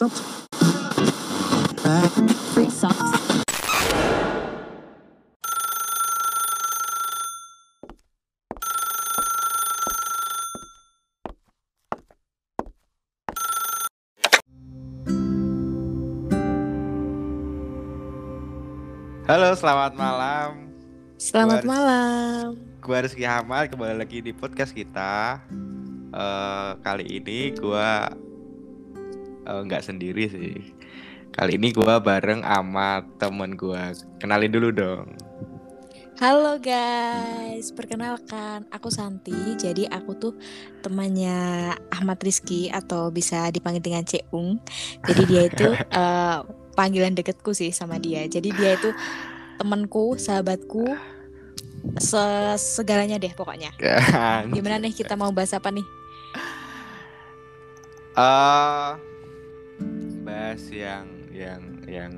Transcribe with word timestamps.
Free 0.00 0.08
socks. 2.72 2.96
Halo, 19.28 19.52
selamat 19.52 20.00
malam. 20.00 20.72
Selamat 21.20 21.60
Gua- 21.60 21.68
malam. 21.68 22.56
Gua 22.80 23.04
Rizky 23.04 23.28
Hamad 23.28 23.68
kembali 23.68 24.00
lagi 24.00 24.24
di 24.24 24.32
podcast 24.32 24.72
kita. 24.72 25.44
Eh 26.08 26.70
kali 26.80 27.20
ini 27.20 27.52
gua 27.52 28.08
eh, 29.46 29.60
nggak 29.66 29.84
sendiri 29.84 30.24
sih. 30.28 30.54
Kali 31.30 31.56
ini 31.56 31.70
gua 31.70 32.02
bareng 32.02 32.42
sama 32.42 33.06
temen 33.16 33.54
gua. 33.54 33.94
Kenalin 34.18 34.50
dulu 34.50 34.68
dong. 34.74 35.06
Halo 36.20 36.60
guys, 36.60 37.72
perkenalkan 37.72 38.68
aku 38.68 38.92
Santi. 38.92 39.56
Jadi 39.56 39.88
aku 39.88 40.12
tuh 40.20 40.32
temannya 40.84 41.72
Ahmad 41.88 42.20
Rizky 42.20 42.68
atau 42.68 43.08
bisa 43.08 43.48
dipanggil 43.48 43.80
dengan 43.80 44.04
Ceung. 44.04 44.60
Jadi 45.08 45.22
dia 45.24 45.42
itu 45.48 45.68
eh, 45.96 46.38
panggilan 46.76 47.16
deketku 47.16 47.56
sih 47.56 47.72
sama 47.72 47.96
dia. 47.96 48.28
Jadi 48.28 48.52
dia 48.52 48.76
itu 48.76 48.92
temanku, 49.56 50.20
sahabatku, 50.20 50.92
se- 51.96 52.60
segalanya 52.60 53.16
deh 53.16 53.32
pokoknya. 53.32 53.72
Gimana 54.52 54.76
nih 54.76 54.92
kita 54.92 55.16
mau 55.16 55.32
bahas 55.32 55.56
apa 55.56 55.72
nih? 55.72 55.86
Eh 58.20 59.09
bahas 60.22 60.62
yang 60.70 61.06
yang 61.30 61.62
yang 61.86 62.12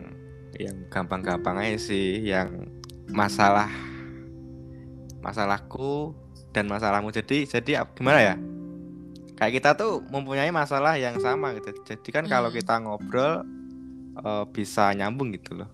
yang 0.58 0.76
gampang-gampang 0.88 1.56
aja 1.58 1.78
sih, 1.80 2.20
yang 2.22 2.68
masalah 3.08 3.68
masalahku 5.22 6.12
dan 6.50 6.68
masalahmu. 6.68 7.08
Jadi 7.10 7.46
jadi 7.46 7.84
gimana 7.94 8.20
ya? 8.20 8.34
Kayak 9.38 9.52
kita 9.58 9.70
tuh 9.74 10.04
mempunyai 10.06 10.52
masalah 10.54 10.94
yang 10.94 11.18
sama 11.18 11.56
gitu. 11.56 11.74
Jadi 11.82 12.08
kan 12.14 12.24
kalau 12.26 12.52
Hmm. 12.52 12.58
kita 12.58 12.74
ngobrol 12.78 13.42
eh, 14.12 14.44
bisa 14.52 14.92
nyambung 14.92 15.32
gitu 15.32 15.56
loh. 15.56 15.70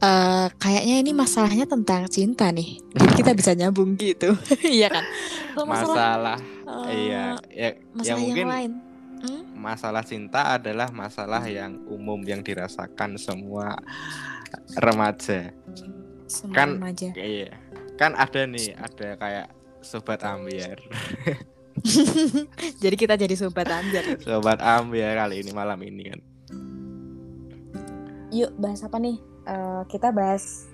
Eh, 0.00 0.46
kayaknya 0.58 0.96
ini 0.98 1.12
masalahnya 1.12 1.68
tentang 1.68 2.08
cinta 2.08 2.48
nih. 2.50 2.80
Jadi 2.96 3.12
kita 3.20 3.32
bisa 3.36 3.52
nyambung 3.54 3.94
gitu. 3.94 4.32
Iya 4.66 4.88
kan? 4.90 5.04
Kalau 5.54 5.66
masalah, 5.68 5.94
Masalah 5.94 6.38
eh, 6.90 6.94
iya 6.96 7.22
ya, 7.52 7.68
ya 7.68 7.68
masalah 7.94 8.18
mungkin 8.18 8.44
yang 8.44 8.50
lain. 8.50 8.72
Hmm? 9.20 9.42
Masalah 9.60 10.00
cinta 10.00 10.56
adalah 10.56 10.88
masalah 10.88 11.44
yang 11.44 11.76
umum 11.84 12.16
yang 12.24 12.40
dirasakan 12.40 13.20
semua 13.20 13.76
remaja. 14.80 15.52
Semua 16.24 16.54
Kan- 16.56 16.80
remaja. 16.80 17.12
Iya. 17.12 17.52
Kan 18.00 18.16
ada 18.16 18.48
nih, 18.48 18.72
ada 18.80 19.08
kayak 19.20 19.46
sobat 19.84 20.24
ambiar. 20.24 20.80
jadi 22.82 22.96
kita 22.96 23.20
jadi 23.20 23.36
sobat 23.36 23.68
anjir. 23.68 24.16
Sobat 24.24 24.64
ambiar 24.64 25.20
kali 25.20 25.44
ini 25.44 25.52
malam 25.52 25.76
ini 25.84 26.02
kan. 26.08 26.20
Yuk 28.32 28.56
bahas 28.56 28.80
apa 28.80 28.96
nih? 28.96 29.20
Eh, 29.44 29.82
kita 29.92 30.08
bahas 30.16 30.64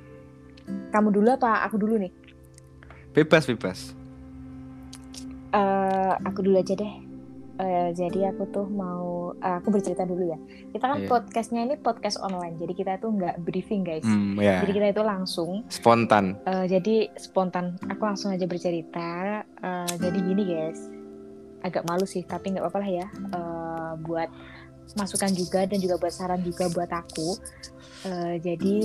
kamu 0.95 1.11
dulu 1.11 1.29
apa 1.34 1.67
aku 1.67 1.83
dulu 1.83 1.98
nih? 1.98 2.12
Bebas 3.11 3.48
bebas. 3.51 3.91
Eh, 5.51 6.14
aku 6.23 6.47
dulu 6.47 6.61
aja 6.61 6.77
deh. 6.77 7.05
Eh, 7.56 7.90
jadi 7.90 8.30
aku 8.30 8.44
tuh 8.48 8.66
mau 8.66 9.32
eh, 9.34 9.56
aku 9.56 9.72
bercerita 9.72 10.04
dulu 10.04 10.28
ya. 10.28 10.38
Kita 10.70 10.84
kan 10.86 10.98
Iya. 11.00 11.08
podcastnya 11.08 11.60
ini 11.62 11.74
podcast 11.76 12.20
online, 12.20 12.56
jadi 12.56 12.72
kita 12.72 12.92
tuh 12.98 13.10
nggak 13.10 13.40
briefing 13.42 13.80
guys. 13.80 14.04
Hmm, 14.04 14.36
ya. 14.36 14.60
Jadi 14.60 14.72
kita 14.74 14.86
itu 14.90 15.02
langsung. 15.02 15.64
Spontan. 15.66 16.36
eh, 16.42 16.66
jadi 16.66 17.08
spontan. 17.14 17.80
Aku 17.89 18.02
langsung 18.02 18.28
aja 18.30 18.45
bercerita. 18.45 19.40
Eh, 19.42 19.92
jadi 19.96 20.18
gini 20.18 20.42
guys. 20.45 20.80
Agak 21.61 21.84
malu 21.84 22.05
sih, 22.05 22.22
tapi 22.22 22.52
nggak 22.52 22.62
apa-apa 22.62 22.78
lah 22.78 22.90
ya. 22.95 23.06
Eh, 23.08 23.92
buat 24.02 24.28
masukan 24.95 25.33
juga 25.33 25.64
dan 25.64 25.80
juga 25.80 25.96
buat 25.96 26.12
saran 26.12 26.40
juga 26.40 26.68
buat 26.68 26.89
aku. 26.89 27.40
Eh, 28.05 28.34
jadi 28.39 28.77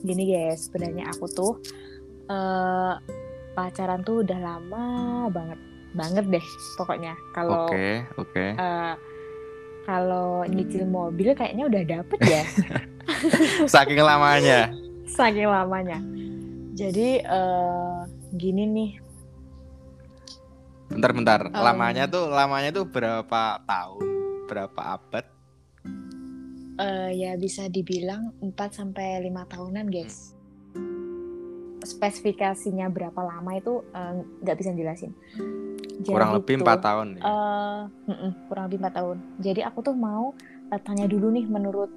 gini 0.00 0.24
guys, 0.26 0.68
sebenarnya 0.68 1.08
aku 1.08 1.24
tuh 1.26 1.52
eh 2.24 2.94
pacaran 3.54 4.02
tuh 4.02 4.20
udah 4.20 4.36
lama 4.36 4.84
banget, 5.30 5.56
banget 5.94 6.26
deh 6.28 6.46
pokoknya. 6.74 7.14
Kalau 7.30 7.66
Oke, 7.66 8.02
oke. 8.14 8.46
eh, 8.52 8.94
kalau 9.82 10.42
nyicil 10.44 10.84
mobil 10.84 11.32
kayaknya 11.32 11.64
udah 11.64 11.82
dapet 11.84 12.18
ya, 12.20 12.42
Saking 13.74 14.00
lamanya. 14.00 14.72
saking 15.06 15.46
lamanya. 15.46 15.98
Jadi 16.74 17.20
eh, 17.20 17.98
gini 18.32 18.64
nih, 18.66 18.90
Bentar-bentar. 20.84 21.48
Um. 21.48 21.58
Lamanya 21.58 22.04
tuh 22.06 22.28
lamanya 22.28 22.70
tuh 22.70 22.84
berapa 22.84 23.62
tahun? 23.64 24.06
Berapa 24.46 24.80
abad? 24.98 25.24
eh, 26.74 27.10
ya 27.14 27.38
bisa 27.38 27.66
dibilang 27.66 28.34
4 28.42 28.50
sampai 28.68 29.22
lima 29.22 29.46
tahunan 29.46 29.86
guys. 29.86 30.33
Spesifikasinya 31.84 32.88
berapa 32.88 33.20
lama 33.20 33.52
itu 33.54 33.84
eh, 33.92 34.12
nggak 34.42 34.56
bisa 34.56 34.70
jelasin. 34.72 35.12
Kurang 36.02 36.34
Jadi 36.34 36.36
lebih 36.42 36.54
tuh, 36.58 36.62
empat 36.66 36.78
tahun 36.82 37.06
ya. 37.16 37.22
Eh, 37.22 37.80
mm-mm, 38.10 38.30
kurang 38.50 38.64
lebih 38.66 38.78
empat 38.82 38.94
tahun. 38.98 39.16
Jadi 39.38 39.60
aku 39.62 39.78
tuh 39.84 39.96
mau 39.96 40.34
eh, 40.72 40.80
tanya 40.82 41.06
dulu 41.06 41.30
nih 41.30 41.46
menurut 41.46 41.92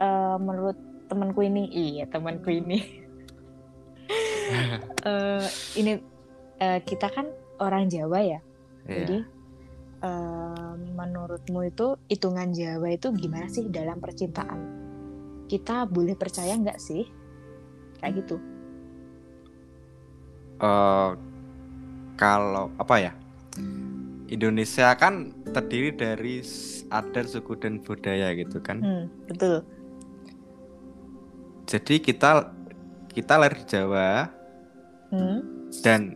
eh, 0.00 0.36
menurut 0.40 0.76
temanku 1.06 1.40
ini, 1.46 1.70
iya 1.70 2.04
temanku 2.08 2.50
ini. 2.50 2.78
Eh, 5.06 5.46
ini 5.78 5.94
eh, 6.58 6.82
kita 6.82 7.06
kan 7.06 7.30
orang 7.62 7.86
Jawa 7.86 8.18
ya. 8.18 8.42
Iya. 8.90 8.96
Jadi 8.98 9.18
eh, 10.02 10.72
menurutmu 10.98 11.70
itu 11.70 11.94
hitungan 12.10 12.50
Jawa 12.50 12.90
itu 12.90 13.14
gimana 13.14 13.46
sih 13.46 13.70
dalam 13.70 14.02
percintaan? 14.02 14.58
Kita 15.46 15.86
boleh 15.86 16.18
percaya 16.18 16.58
nggak 16.58 16.82
sih? 16.82 17.06
Kayak 18.02 18.26
gitu. 18.26 18.36
Eh, 20.60 21.10
kalau 22.20 22.68
apa 22.76 22.94
ya 23.00 23.12
Indonesia 24.28 24.92
kan 24.92 25.32
terdiri 25.56 25.90
dari 25.96 26.44
adat 26.92 27.32
suku 27.32 27.56
dan 27.56 27.80
budaya 27.80 28.36
gitu 28.36 28.60
kan 28.60 28.78
Hmm, 28.84 29.04
betul. 29.24 29.64
jadi 31.64 31.94
kita 32.04 32.52
kita 33.10 33.34
lahir 33.40 33.56
di 33.56 33.66
Jawa 33.66 34.28
Hmm, 35.10 35.42
dan 35.82 36.14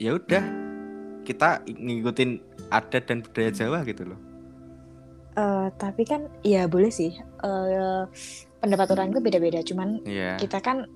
ya 0.00 0.16
udah 0.18 0.42
kita 1.22 1.62
ngikutin 1.68 2.40
adat 2.72 3.04
dan 3.06 3.20
budaya 3.20 3.52
Jawa 3.52 3.84
gitu 3.84 4.08
loh 4.08 4.18
eh, 5.36 5.68
tapi 5.76 6.02
kan 6.08 6.26
ya 6.42 6.66
boleh 6.66 6.90
sih. 6.90 7.14
Eh, 7.20 8.02
pendapat 8.62 8.94
orang 8.94 9.10
itu 9.10 9.20
beda-beda. 9.22 9.60
Cuman 9.66 10.02
Iya 10.06 10.38
kita 10.38 10.62
kan 10.62 10.86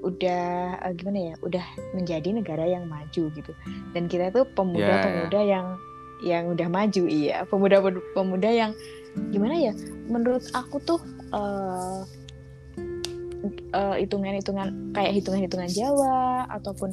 udah 0.00 0.42
eh, 0.80 0.92
gimana 0.96 1.18
ya 1.32 1.34
udah 1.44 1.64
menjadi 1.96 2.28
negara 2.32 2.64
yang 2.66 2.88
maju 2.88 3.30
gitu. 3.32 3.52
Dan 3.92 4.08
kita 4.08 4.32
tuh 4.32 4.48
pemuda-pemuda 4.52 5.40
yang 5.44 5.66
yang 6.20 6.44
udah 6.52 6.68
maju 6.68 7.02
iya. 7.08 7.44
Pemuda 7.48 7.80
pemuda 8.12 8.50
yang 8.50 8.72
gimana 9.34 9.58
ya 9.58 9.72
menurut 10.06 10.46
aku 10.54 10.78
tuh 10.82 11.00
eh, 11.32 12.00
hitungan-hitungan 14.04 14.94
kayak 14.94 15.12
hitungan-hitungan 15.18 15.70
Jawa 15.70 16.46
ataupun 16.50 16.90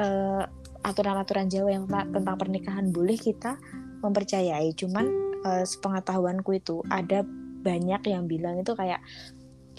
eh, 0.00 0.42
aturan-aturan 0.80 1.52
Jawa 1.52 1.68
yang 1.76 1.84
tentang, 1.86 2.36
pernikahan 2.40 2.88
boleh 2.88 3.16
kita 3.20 3.60
mempercayai. 4.00 4.72
Cuman 4.74 5.06
eh, 5.44 5.64
sepengetahuanku 5.64 6.50
itu 6.56 6.80
ada 6.88 7.22
banyak 7.60 8.00
yang 8.08 8.24
bilang 8.24 8.56
itu 8.60 8.72
kayak 8.72 9.04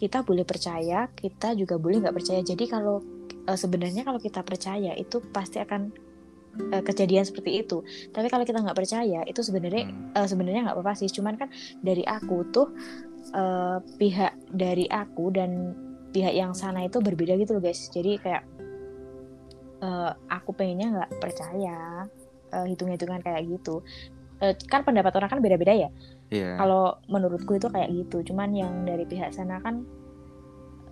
kita 0.01 0.25
boleh 0.25 0.41
percaya, 0.41 1.05
kita 1.13 1.53
juga 1.53 1.77
boleh 1.77 2.01
nggak 2.01 2.15
percaya. 2.17 2.41
Jadi 2.41 2.65
kalau 2.65 3.05
eh, 3.45 3.53
sebenarnya 3.53 4.01
kalau 4.01 4.17
kita 4.17 4.41
percaya 4.41 4.97
itu 4.97 5.21
pasti 5.29 5.61
akan 5.61 5.93
eh, 6.73 6.81
kejadian 6.81 7.21
seperti 7.21 7.61
itu. 7.61 7.85
Tapi 8.09 8.25
kalau 8.33 8.41
kita 8.41 8.65
nggak 8.65 8.73
percaya 8.73 9.21
itu 9.29 9.45
sebenarnya 9.45 9.93
Hmm. 9.93 10.17
eh, 10.17 10.25
sebenarnya 10.25 10.61
nggak 10.65 10.77
apa-apa 10.81 10.97
sih. 10.97 11.09
Cuman 11.13 11.37
kan 11.37 11.53
dari 11.85 12.01
aku 12.01 12.49
tuh 12.49 12.73
eh, 13.29 13.77
pihak 14.01 14.49
dari 14.49 14.89
aku 14.89 15.29
dan 15.29 15.77
pihak 16.09 16.33
yang 16.33 16.57
sana 16.57 16.89
itu 16.89 16.97
berbeda 16.97 17.37
gitu 17.37 17.61
loh 17.61 17.63
guys. 17.63 17.85
Jadi 17.93 18.17
kayak 18.17 18.43
eh, 19.85 20.11
aku 20.33 20.49
pengennya 20.57 20.87
nggak 20.97 21.11
percaya 21.21 22.09
eh, 22.49 22.65
hitung-hitungan 22.73 23.21
kayak 23.21 23.45
gitu. 23.45 23.85
Kan 24.65 24.81
pendapat 24.81 25.13
orang 25.21 25.29
kan 25.29 25.37
beda-beda 25.37 25.69
ya. 25.77 25.93
Iya. 26.31 26.55
Kalau 26.55 26.95
menurutku 27.11 27.59
itu 27.59 27.67
kayak 27.67 27.91
gitu. 27.91 28.23
Cuman 28.31 28.55
yang 28.55 28.87
dari 28.87 29.03
pihak 29.03 29.35
sana 29.35 29.59
kan 29.59 29.83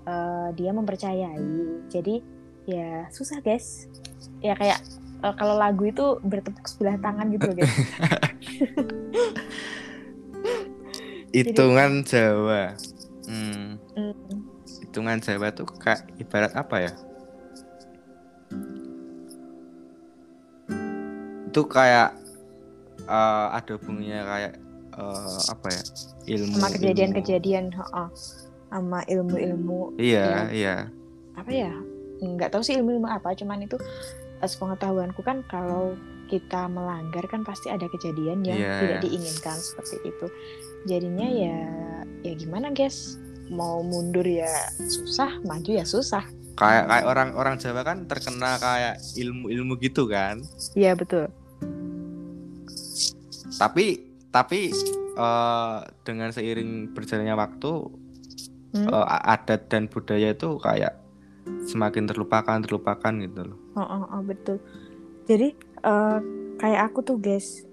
eh, 0.03 0.49
dia 0.59 0.75
mempercayai. 0.75 1.87
Jadi 1.87 2.19
ya 2.67 3.07
susah 3.09 3.39
guys. 3.39 3.87
Ya 4.43 4.53
kayak 4.59 4.83
eh, 5.23 5.33
kalau 5.39 5.55
lagu 5.55 5.87
itu 5.87 6.19
bertepuk 6.27 6.67
sebelah 6.67 6.99
tangan 6.99 7.31
gitu 7.31 7.55
guys. 7.55 7.71
hitungan 11.31 12.03
Jawa. 12.03 12.75
Hmm, 13.29 13.77
Mm, 13.93 14.15
hitungan 14.81 15.21
Jawa 15.21 15.53
tuh 15.53 15.69
kayak 15.69 16.03
ibarat 16.19 16.51
apa 16.57 16.75
ya? 16.83 16.93
Itu 21.47 21.63
kayak 21.69 22.17
eh, 23.07 23.47
ada 23.55 23.71
hubungannya 23.79 24.21
kayak 24.27 24.53
eh, 24.99 25.41
apa 25.47 25.67
ya? 25.69 25.83
Ilmu. 26.29 26.53
sama 26.53 26.69
kejadian-kejadian 26.69 27.65
heeh. 27.71 28.07
sama 28.69 28.99
ilmu-ilmu 29.03 29.97
Iya, 29.97 30.51
iya. 30.51 30.75
apa 31.33 31.49
ya 31.49 31.73
nggak 32.19 32.51
tahu 32.51 32.61
sih 32.61 32.75
ilmu-ilmu 32.75 33.07
apa 33.07 33.33
cuman 33.33 33.63
itu 33.63 33.79
sepengetahuanku 34.39 35.19
kan 35.19 35.41
kalau 35.43 35.95
kita 36.27 36.67
melanggar 36.67 37.25
kan 37.25 37.41
pasti 37.41 37.67
ada 37.67 37.87
kejadian 37.87 38.43
yang 38.43 38.55
Iya. 38.55 38.75
tidak 38.77 38.99
diinginkan 39.01 39.57
seperti 39.57 39.95
itu 40.05 40.25
jadinya 40.85 41.25
ya 41.25 41.57
ya 42.21 42.33
gimana 42.35 42.69
guys 42.69 43.17
mau 43.49 43.81
mundur 43.81 44.21
ya 44.21 44.51
susah 44.77 45.41
maju 45.41 45.71
ya 45.73 45.81
susah 45.83 46.21
Kayak 46.53 46.85
kayak 46.85 47.05
orang-orang 47.07 47.55
Jawa 47.55 47.81
kan 47.81 48.03
terkenal 48.03 48.59
kayak 48.59 48.99
ilmu-ilmu 49.15 49.79
gitu 49.79 50.05
kan. 50.05 50.43
iya 50.75 50.91
betul 50.91 51.31
Tapi 53.49 54.08
tapi 54.29 54.73
eh, 55.17 55.77
dengan 56.05 56.29
seiring 56.29 56.93
berjalannya 56.93 57.35
waktu 57.37 57.71
Hmm? 58.69 58.85
eh, 58.85 59.33
adat 59.33 59.65
dan 59.65 59.89
budaya 59.89 60.29
itu 60.33 60.61
kayak 60.61 60.93
semakin 61.65 62.05
terlupakan 62.05 62.61
terlupakan 62.61 63.13
gitu 63.17 63.41
loh. 63.53 63.57
Oh, 63.73 63.81
oh, 63.81 64.03
oh, 64.13 64.21
betul. 64.21 64.61
Jadi 65.25 65.57
eh, 65.57 66.19
kayak 66.61 66.81
aku 66.93 66.99
tuh 67.01 67.17
guys, 67.17 67.65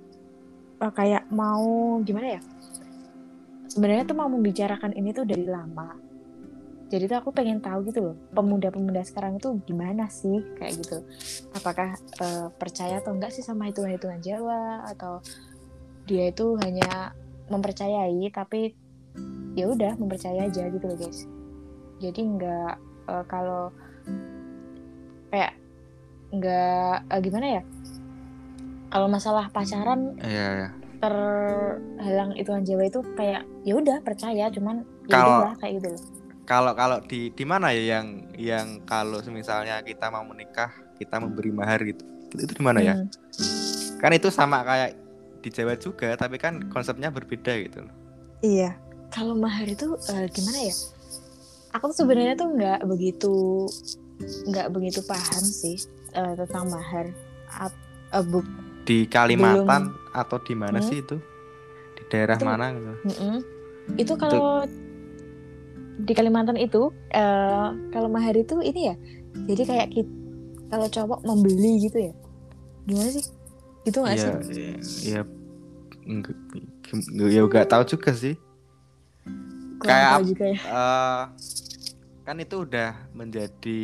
eh, 0.81 0.93
kayak 0.93 1.29
mau 1.29 2.00
gimana 2.00 2.41
ya? 2.41 2.43
Sebenarnya 3.69 4.08
tuh 4.08 4.17
mau 4.17 4.29
membicarakan 4.32 4.97
ini 4.97 5.12
tuh 5.12 5.29
dari 5.29 5.44
lama. 5.44 5.93
Jadi 6.87 7.11
tuh 7.11 7.19
aku 7.19 7.35
pengen 7.35 7.58
tahu 7.58 7.91
gitu 7.91 7.99
loh, 7.99 8.17
pemuda-pemuda 8.31 9.03
sekarang 9.03 9.43
itu 9.43 9.58
gimana 9.67 10.06
sih 10.06 10.38
kayak 10.56 10.81
gitu. 10.81 11.05
Apakah 11.53 11.93
eh, 11.99 12.49
percaya 12.56 13.05
atau 13.05 13.12
enggak 13.12 13.37
sih 13.37 13.44
sama 13.44 13.69
hitungan-hitungan 13.69 14.23
Jawa 14.25 14.87
atau 14.97 15.20
dia 16.06 16.31
itu 16.31 16.55
hanya 16.62 17.12
mempercayai 17.47 18.26
tapi 18.31 18.75
ya 19.55 19.67
udah 19.67 19.94
mempercaya 19.97 20.47
aja 20.47 20.67
gitu 20.67 20.85
loh 20.85 20.97
guys. 20.97 21.26
Jadi 21.99 22.20
enggak 22.23 22.75
eh, 23.06 23.25
kalau 23.26 23.70
kayak 25.31 25.53
nggak 26.31 26.94
eh, 27.08 27.20
gimana 27.23 27.47
ya 27.58 27.62
kalau 28.88 29.06
masalah 29.06 29.50
pacaran 29.50 30.14
Iya, 30.23 30.47
iya. 30.56 30.69
terhalang 30.99 32.32
hitungan 32.35 32.62
Jawa 32.62 32.85
itu 32.87 33.00
kayak 33.14 33.43
ya 33.62 33.75
udah 33.75 33.97
percaya 34.03 34.47
cuman 34.49 34.82
ya 35.06 35.12
Kalau- 35.12 35.58
kayak 35.58 35.75
gitu 35.81 35.88
loh 35.94 36.03
Kalau 36.47 36.79
kalau 36.79 37.03
di 37.03 37.35
di 37.35 37.43
mana 37.43 37.75
ya 37.75 37.99
yang 37.99 38.06
yang 38.38 38.67
kalau 38.87 39.19
misalnya 39.26 39.82
kita 39.82 40.14
mau 40.14 40.23
menikah 40.23 40.70
kita 40.94 41.19
memberi 41.19 41.50
mahar 41.50 41.82
gitu. 41.82 42.06
Itu, 42.31 42.47
itu 42.47 42.53
di 42.55 42.62
mana 42.62 42.79
ya? 42.79 42.94
Hmm, 42.94 43.11
Kan 43.99 44.14
itu 44.14 44.31
sama 44.31 44.62
kayak 44.62 44.94
di 45.46 45.54
Jawa 45.54 45.78
juga, 45.78 46.10
tapi 46.12 46.37
kan 46.37 46.66
konsepnya 46.66 47.06
berbeda 47.08 47.54
gitu 47.60 47.78
loh. 47.81 47.94
iya 48.43 48.75
kalau 49.08 49.32
mahar 49.32 49.62
itu 49.64 49.94
eh, 50.10 50.26
gimana 50.28 50.58
ya 50.60 50.75
aku 51.70 51.84
tuh 51.88 51.96
sebenarnya 51.96 52.34
tuh 52.34 52.50
nggak 52.50 52.82
begitu 52.84 53.34
nggak 54.44 54.69
begitu 54.69 55.00
paham 55.02 55.40
sih 55.40 55.78
eh, 56.10 56.32
tentang 56.34 56.66
mahar 56.66 57.06
Ap- 57.48 57.78
eh, 58.10 58.25
bu- 58.25 58.43
Di 58.82 59.06
Kalimantan 59.06 59.94
atau 60.10 60.38
di 60.38 60.54
mana 60.54 60.78
Hmm? 60.78 60.84
sih 60.84 60.98
itu? 60.98 61.16
Di 61.94 62.02
daerah 62.06 62.34
Itu- 62.34 62.44
mana 62.44 62.66
gitu? 62.70 62.93
mm-mm. 63.04 63.37
itu 63.94 64.12
kalau 64.14 64.66
di 65.96 66.12
Kalimantan 66.12 66.54
itu 66.56 66.90
eh, 67.08 67.66
kalau 67.88 68.08
mahar 68.08 68.34
itu 68.34 68.58
ini 68.60 68.90
ya 68.90 68.94
jadi 69.46 69.62
kayak 69.64 69.88
kit- 69.93 70.16
kalau 70.66 70.87
cowok 70.87 71.22
membeli 71.22 71.78
gitu 71.81 71.98
ya 72.00 72.12
gimana 72.84 73.08
sih 73.08 73.25
itu 73.82 73.96
nggak 73.96 74.16
sih 74.16 74.26
Iya, 74.26 74.38
iya, 74.50 74.75
iya. 75.04 75.20
Enggak, 76.06 76.38
ya 77.26 77.43
nggak 77.43 77.67
tahu 77.67 77.82
juga 77.85 78.14
sih. 78.14 78.38
Kurang 79.76 79.91
kayak 79.91 80.19
juga 80.25 80.44
ya 80.49 80.58
Eh, 80.62 81.23
kan 82.23 82.37
itu 82.38 82.56
udah 82.62 82.91
menjadi 83.12 83.82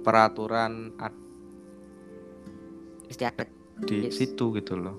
peraturan 0.00 0.92
ad- 0.96 1.26
Istiadat. 3.08 3.48
di 3.78 4.08
Yes. 4.08 4.16
situ 4.16 4.52
gitu 4.54 4.76
loh. 4.76 4.96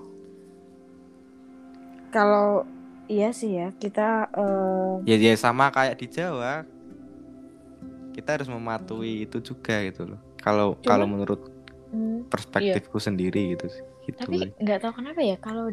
kalau 2.10 2.66
iya 3.06 3.30
sih 3.30 3.54
ya 3.54 3.70
kita 3.78 4.26
eh, 4.34 4.92
Ya 5.06 5.14
ya 5.14 5.34
sama 5.38 5.70
kayak 5.70 5.94
di 5.94 6.10
Jawa. 6.10 6.66
Kita 8.10 8.34
harus 8.34 8.50
mematuhi 8.50 9.22
itu 9.22 9.38
juga 9.38 9.78
gitu 9.86 10.10
loh. 10.10 10.18
Kalau 10.42 10.74
kalau 10.82 11.06
menurut 11.06 11.38
hmm, 11.94 12.26
perspektifku 12.26 12.98
sendiri 12.98 13.54
gitu 13.54 13.70
sih. 13.70 13.84
Gitu. 14.10 14.26
tapi 14.26 14.50
nggak 14.58 14.78
tahu 14.82 14.92
kenapa 14.98 15.20
ya 15.22 15.36
kalau 15.38 15.70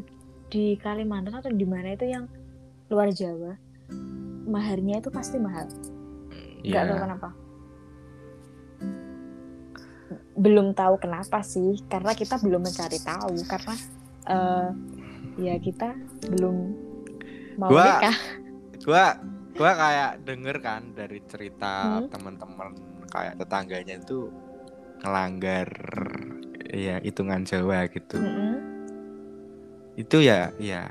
di 0.48 0.76
Kalimantan 0.76 1.36
atau 1.36 1.50
di 1.50 1.64
mana 1.64 1.92
itu 1.92 2.06
yang 2.06 2.26
luar 2.88 3.12
Jawa 3.12 3.54
maharnya 4.48 4.98
itu 4.98 5.10
pasti 5.10 5.38
mahal 5.38 5.68
nggak 6.60 6.84
Iya. 6.84 6.88
tahu 6.88 7.00
kenapa 7.00 7.30
belum 10.38 10.72
tahu 10.72 10.96
kenapa 10.98 11.42
sih 11.42 11.82
karena 11.86 12.14
kita 12.14 12.38
belum 12.38 12.62
mencari 12.62 13.00
tahu 13.00 13.34
karena 13.44 13.76
eh, 14.28 14.70
ya 15.38 15.56
kita 15.58 15.98
belum 16.30 16.56
mau 17.58 17.70
Gua- 17.70 17.98
nikah 17.98 18.18
Gua 18.80 19.06
gua 19.52 19.72
kayak 19.74 20.12
denger 20.24 20.58
kan 20.62 20.94
dari 20.94 21.20
cerita 21.26 21.98
Hmm. 21.98 22.08
teman-teman 22.08 22.72
kayak 23.10 23.36
tetangganya 23.36 23.98
itu 23.98 24.30
ngelanggar 25.02 25.68
ya 26.68 27.00
hitungan 27.00 27.42
Jawa 27.42 27.88
gitu. 27.88 28.16
Mm-mm. 28.16 28.56
Itu 29.98 30.24
ya 30.24 30.54
ya 30.62 30.88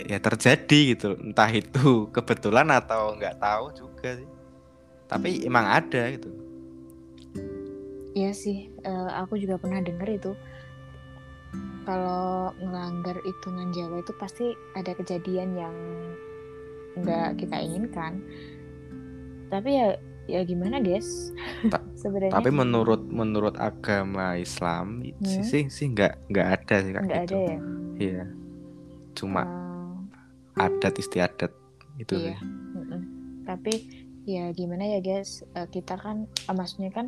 ya 0.00 0.18
terjadi 0.22 0.96
gitu 0.96 1.18
entah 1.20 1.50
itu 1.50 2.06
kebetulan 2.16 2.70
atau 2.72 3.18
nggak 3.18 3.36
tahu 3.42 3.74
juga 3.74 4.16
sih 4.16 4.30
tapi 5.10 5.42
emang 5.44 5.66
ada 5.66 6.08
gitu 6.14 6.48
Iya 8.18 8.34
sih, 8.34 8.66
eh, 8.82 9.10
aku 9.14 9.38
juga 9.38 9.62
pernah 9.62 9.78
denger 9.78 10.08
itu. 10.10 10.32
Kalau 11.86 12.50
ngelanggar 12.58 13.14
hitungan 13.22 13.70
Jawa 13.70 14.02
itu 14.02 14.10
pasti 14.18 14.46
ada 14.74 14.90
kejadian 14.90 15.54
yang 15.54 15.76
nggak 16.98 17.38
kita 17.38 17.62
inginkan. 17.62 18.18
Tapi 19.54 19.70
ya, 19.70 19.94
ya 20.28 20.44
gimana 20.44 20.78
guys? 20.78 21.32
Ta- 21.66 21.82
Sebenarnya 21.98 22.30
tapi 22.30 22.50
menurut 22.50 23.02
menurut 23.02 23.56
agama 23.56 24.36
Islam 24.36 25.00
sih 25.00 25.40
Hmm. 25.40 25.42
sih 25.42 25.62
sih 25.66 25.86
nggak 25.88 26.28
nggak 26.28 26.48
ada 26.54 26.74
sih 26.78 26.92
kayak 26.92 27.02
gitu 27.02 27.16
ada 27.26 27.38
ya. 27.42 27.58
iya 27.98 28.24
cuma 29.12 29.42
Eh, 30.54 30.60
adat 30.60 30.94
istiadat 30.94 31.52
itu 31.96 32.14
iya. 32.14 32.34
sih. 32.34 32.36
Tapi 33.42 33.72
ya 34.24 34.50
gimana 34.50 34.84
ya 34.84 34.98
guys? 34.98 35.40
Eh, 35.52 35.66
kita 35.66 35.94
kan, 35.94 36.26
eh, 36.26 36.52
maksudnya 36.52 36.90
kan 36.90 37.06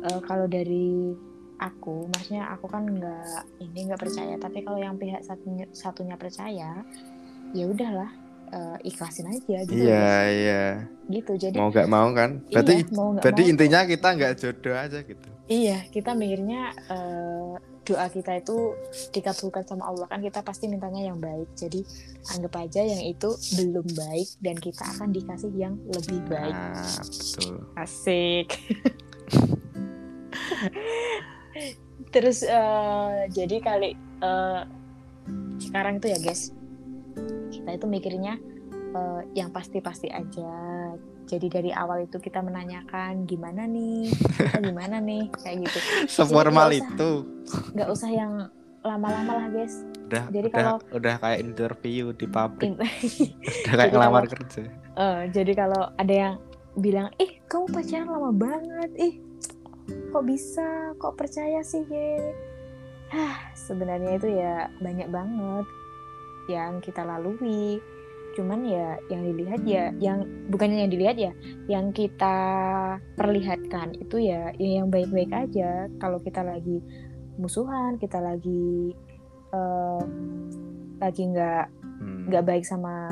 eh, 0.00 0.20
kalau 0.22 0.46
dari 0.46 1.12
aku, 1.58 2.06
maksudnya 2.06 2.46
aku 2.48 2.66
kan 2.66 2.86
nggak 2.86 3.26
ini 3.58 3.88
nggak 3.88 3.98
percaya. 3.98 4.36
Tapi 4.36 4.62
kalau 4.62 4.78
yang 4.78 4.94
pihak 4.94 5.20
satunya, 5.20 5.66
satunya 5.70 6.14
percaya, 6.14 6.86
ya 7.50 7.64
udahlah 7.64 8.08
eh, 8.52 8.88
ikhlasin 8.88 9.26
aja 9.28 9.58
gitu. 9.64 9.84
iya 9.84 10.12
iya 10.28 10.64
Gitu. 11.08 11.40
Jadi 11.40 11.56
mau 11.56 11.72
nggak 11.72 11.88
mau 11.88 12.12
kan 12.12 12.44
berarti 12.52 12.84
iya, 12.84 12.92
mau 12.92 13.16
nggak 13.16 13.22
berarti 13.24 13.42
mau, 13.42 13.50
intinya 13.56 13.80
kita 13.88 14.08
nggak 14.12 14.32
jodoh 14.36 14.76
aja 14.76 14.98
gitu 15.00 15.28
iya 15.48 15.78
kita 15.88 16.12
mikirnya 16.12 16.76
eh, 16.92 17.56
doa 17.88 18.04
kita 18.12 18.36
itu 18.36 18.76
dikabulkan 19.16 19.64
sama 19.64 19.88
Allah 19.88 20.04
kan 20.04 20.20
kita 20.20 20.44
pasti 20.44 20.68
mintanya 20.68 21.08
yang 21.08 21.16
baik. 21.16 21.48
Jadi 21.56 21.80
anggap 22.36 22.60
aja 22.60 22.84
yang 22.84 23.00
itu 23.00 23.32
belum 23.56 23.88
baik 23.96 24.28
dan 24.44 24.56
kita 24.60 24.84
akan 24.84 25.08
dikasih 25.16 25.48
yang 25.56 25.80
lebih 25.88 26.20
baik. 26.28 26.52
nah 26.52 27.00
betul 27.00 27.64
Asik. 27.80 28.48
Terus 32.12 32.44
eh, 32.44 33.18
jadi 33.32 33.56
kali 33.64 33.96
eh, 33.96 34.62
sekarang 35.64 35.96
itu 36.04 36.12
ya 36.12 36.18
guys, 36.20 36.52
kita 37.68 37.76
itu 37.76 37.86
mikirnya 37.86 38.40
eh, 38.90 39.20
yang 39.34 39.52
pasti-pasti 39.52 40.08
aja. 40.08 40.52
Jadi 41.22 41.46
dari 41.46 41.68
awal 41.68 42.08
itu 42.08 42.16
kita 42.16 42.40
menanyakan 42.40 43.28
gimana 43.28 43.68
nih, 43.68 44.08
kita 44.08 44.64
gimana 44.64 44.96
nih, 44.96 45.28
kayak 45.36 45.68
gitu. 45.68 45.78
seformal 46.16 46.72
itu 46.72 47.28
Nggak 47.76 47.88
usah 47.92 48.08
yang 48.08 48.32
lama-lama 48.80 49.36
lah 49.36 49.46
guys. 49.50 49.84
udah 50.08 50.24
Jadi 50.32 50.48
udah 50.48 50.56
kalau- 50.56 50.80
udah 50.90 51.14
kayak 51.20 51.38
interview 51.38 52.16
di 52.16 52.24
pabrik 52.24 52.72
udah 52.80 52.88
kayak 53.76 53.92
ngelamar 53.92 54.24
kalau- 54.24 54.32
kerja 54.32 54.62
Eh, 54.96 55.20
jadi 55.28 55.52
kalau 55.54 55.92
ada 55.94 56.14
yang 56.16 56.34
bilang, 56.74 57.12
ih 57.14 57.36
kamu 57.44 57.68
pacaran 57.68 58.08
lama 58.08 58.32
banget, 58.32 58.90
ih 58.96 59.14
kok 60.08 60.24
bisa, 60.24 60.64
kok 60.96 61.14
percaya 61.14 61.60
sih. 61.60 61.84
Hah, 63.08 63.36
sebenarnya 63.54 64.16
itu 64.16 64.28
ya 64.28 64.54
banyak 64.80 65.06
banget 65.06 65.66
yang 66.48 66.80
kita 66.80 67.04
lalui. 67.04 67.78
cuman 68.36 68.62
ya 68.62 68.94
yang 69.10 69.26
dilihat 69.34 69.66
ya 69.66 69.90
yang 69.98 70.22
bukannya 70.46 70.86
yang 70.86 70.92
dilihat 70.94 71.16
ya 71.18 71.32
yang 71.66 71.90
kita 71.90 72.38
perlihatkan 73.18 73.98
itu 73.98 74.30
ya, 74.30 74.54
ya 74.54 74.78
yang 74.78 74.94
baik-baik 74.94 75.32
aja 75.34 75.90
kalau 75.98 76.22
kita 76.22 76.46
lagi 76.46 76.78
musuhan 77.34 77.98
kita 77.98 78.22
lagi 78.22 78.94
eh, 79.50 80.02
lagi 81.02 81.22
nggak 81.34 81.66
Hmm. 81.98 82.30
nggak 82.30 82.46
baik 82.46 82.62
sama 82.62 83.10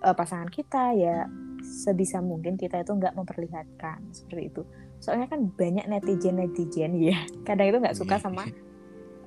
eh, 0.00 0.16
pasangan 0.16 0.48
kita 0.48 0.96
ya 0.96 1.28
sebisa 1.60 2.24
mungkin 2.24 2.56
kita 2.56 2.80
itu 2.80 2.96
nggak 2.96 3.12
memperlihatkan 3.12 4.00
seperti 4.08 4.48
itu 4.48 4.62
soalnya 5.04 5.28
kan 5.28 5.52
banyak 5.52 5.84
netizen 5.84 6.40
netizen 6.40 6.96
ya 6.96 7.18
kadang 7.44 7.68
itu 7.68 7.78
nggak 7.84 7.96
suka 7.96 8.16
sama 8.16 8.48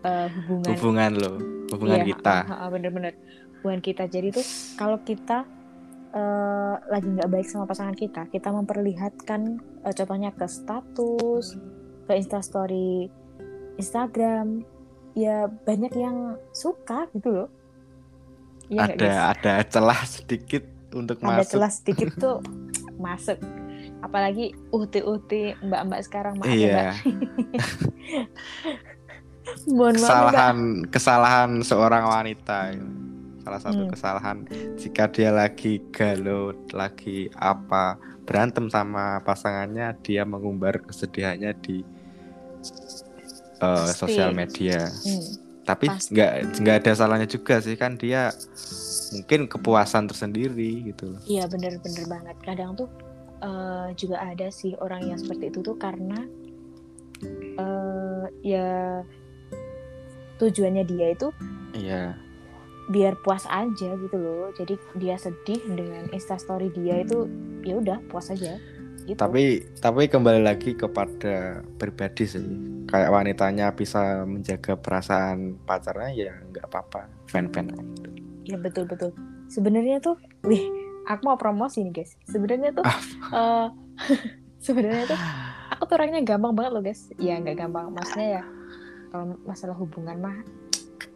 eh, 0.01 0.27
hubungan 0.41 0.73
hubungan 0.73 1.11
lo 1.21 1.58
hubungan 1.71 1.99
Iya, 2.01 2.05
kita. 2.13 2.35
bener-bener 2.69 3.13
hubungan 3.59 3.79
kita. 3.79 4.03
Jadi 4.05 4.27
tuh 4.33 4.45
kalau 4.75 4.97
kita 5.01 5.45
eh, 6.09 6.75
lagi 6.89 7.05
nggak 7.05 7.29
baik 7.29 7.45
sama 7.45 7.65
pasangan 7.65 7.93
kita 7.93 8.25
kita 8.27 8.49
memperlihatkan 8.49 9.61
eh, 9.85 9.93
contohnya 9.93 10.33
ke 10.33 10.45
status 10.49 11.53
ke 12.09 12.13
instastory 12.17 13.07
Instagram 13.77 14.65
ya 15.13 15.45
banyak 15.45 15.93
yang 15.93 16.17
suka 16.51 17.05
gitu 17.13 17.29
loh. 17.31 17.49
Iya 18.69 18.85
nggak, 18.85 18.97
ada 18.97 19.05
guys? 19.05 19.21
ada 19.37 19.53
celah 19.65 20.01
sedikit 20.05 20.63
untuk 20.93 21.17
ada 21.21 21.41
masuk. 21.41 21.51
celah 21.53 21.71
sedikit 21.71 22.09
tuh 22.17 22.37
masuk. 22.97 23.37
Apalagi 23.99 24.55
uhti-uhti 24.71 25.59
mbak-mbak 25.59 26.01
sekarang 26.07 26.39
maaf 26.39 26.47
ya 26.49 26.71
mbak 26.71 26.95
mohon 29.67 29.95
kesalahan 29.95 30.57
kesalahan 30.87 31.49
seorang 31.61 32.03
wanita 32.05 32.73
salah 33.39 33.61
satu 33.61 33.81
Hmm. 33.81 33.91
kesalahan 33.91 34.37
jika 34.75 35.07
dia 35.07 35.31
lagi 35.31 35.81
galau 35.89 36.51
lagi 36.69 37.31
apa 37.33 37.97
berantem 38.23 38.67
sama 38.67 39.17
pasangannya 39.19 39.97
dia 39.99 40.21
mengumbar 40.23 40.81
kesedihannya 40.81 41.51
di 41.57 41.81
Pasti. 43.57 43.97
sosial 43.97 44.31
media 44.31 44.87
Hmm. 44.87 45.25
tapi 45.65 45.85
nggak 45.85 46.31
nggak 46.57 46.75
ada 46.79 46.91
salahnya 46.93 47.25
juga 47.25 47.57
sih 47.59 47.73
kan 47.73 47.93
dia 47.93 48.29
mungkin 49.11 49.45
kepuasan 49.45 50.05
tersendiri 50.05 50.85
gitu 50.87 51.13
loh 51.13 51.21
Iya 51.25 51.45
bener-bener 51.45 52.05
banget. 52.05 52.37
Kadang 52.39 52.73
tuh 52.75 52.89
eh, 53.39 53.87
juga 53.95 54.21
ada 54.21 54.47
sih 54.49 54.73
orang 54.75 55.05
yang 55.05 55.17
seperti 55.17 55.49
itu 55.49 55.59
tuh 55.61 55.73
karena 55.75 56.25
eh, 57.55 58.25
ya 58.43 59.01
tujuannya 60.39 60.83
dia 60.87 61.13
itu 61.13 61.27
iya 61.75 62.15
biar 62.89 63.21
puas 63.21 63.45
aja 63.45 63.93
gitu 63.95 64.17
loh. 64.17 64.49
Jadi 64.57 64.75
dia 64.97 65.15
sedih 65.15 65.61
dengan 65.61 66.09
instastory 66.09 66.73
dia 66.73 67.05
itu 67.05 67.29
ya 67.61 67.77
udah 67.77 68.01
puas 68.09 68.33
aja. 68.33 68.57
Gitu. 69.09 69.17
tapi 69.17 69.65
tapi 69.81 70.05
kembali 70.05 70.45
lagi 70.45 70.77
kepada 70.77 71.65
pribadi 71.81 72.29
sih 72.29 72.45
kayak 72.85 73.09
wanitanya 73.09 73.73
bisa 73.73 74.21
menjaga 74.21 74.77
perasaan 74.77 75.57
pacarnya 75.65 76.13
ya 76.13 76.33
nggak 76.53 76.69
apa-apa 76.69 77.09
fan-fan 77.25 77.73
aja 77.73 78.05
gitu. 78.05 78.09
ya 78.53 78.57
betul 78.61 78.85
betul. 78.85 79.09
Sebenarnya 79.49 79.97
tuh, 79.97 80.13
wih, 80.45 80.61
aku 81.09 81.25
mau 81.25 81.41
promosi 81.41 81.81
nih 81.89 82.05
guys. 82.05 82.21
Sebenarnya 82.29 82.69
tuh, 82.69 82.85
eh, 83.33 83.67
sebenarnya 84.69 85.09
tuh 85.09 85.19
aku 85.73 85.81
tuh 85.89 85.95
orangnya 85.97 86.21
gampang 86.21 86.53
banget 86.53 86.71
loh 86.77 86.83
guys. 86.85 87.09
Ya 87.17 87.41
nggak 87.41 87.65
gampang, 87.65 87.89
maksudnya 87.89 88.29
ya 88.29 88.43
kalau 89.09 89.37
masalah 89.43 89.75
hubungan 89.75 90.17
mah 90.19 90.37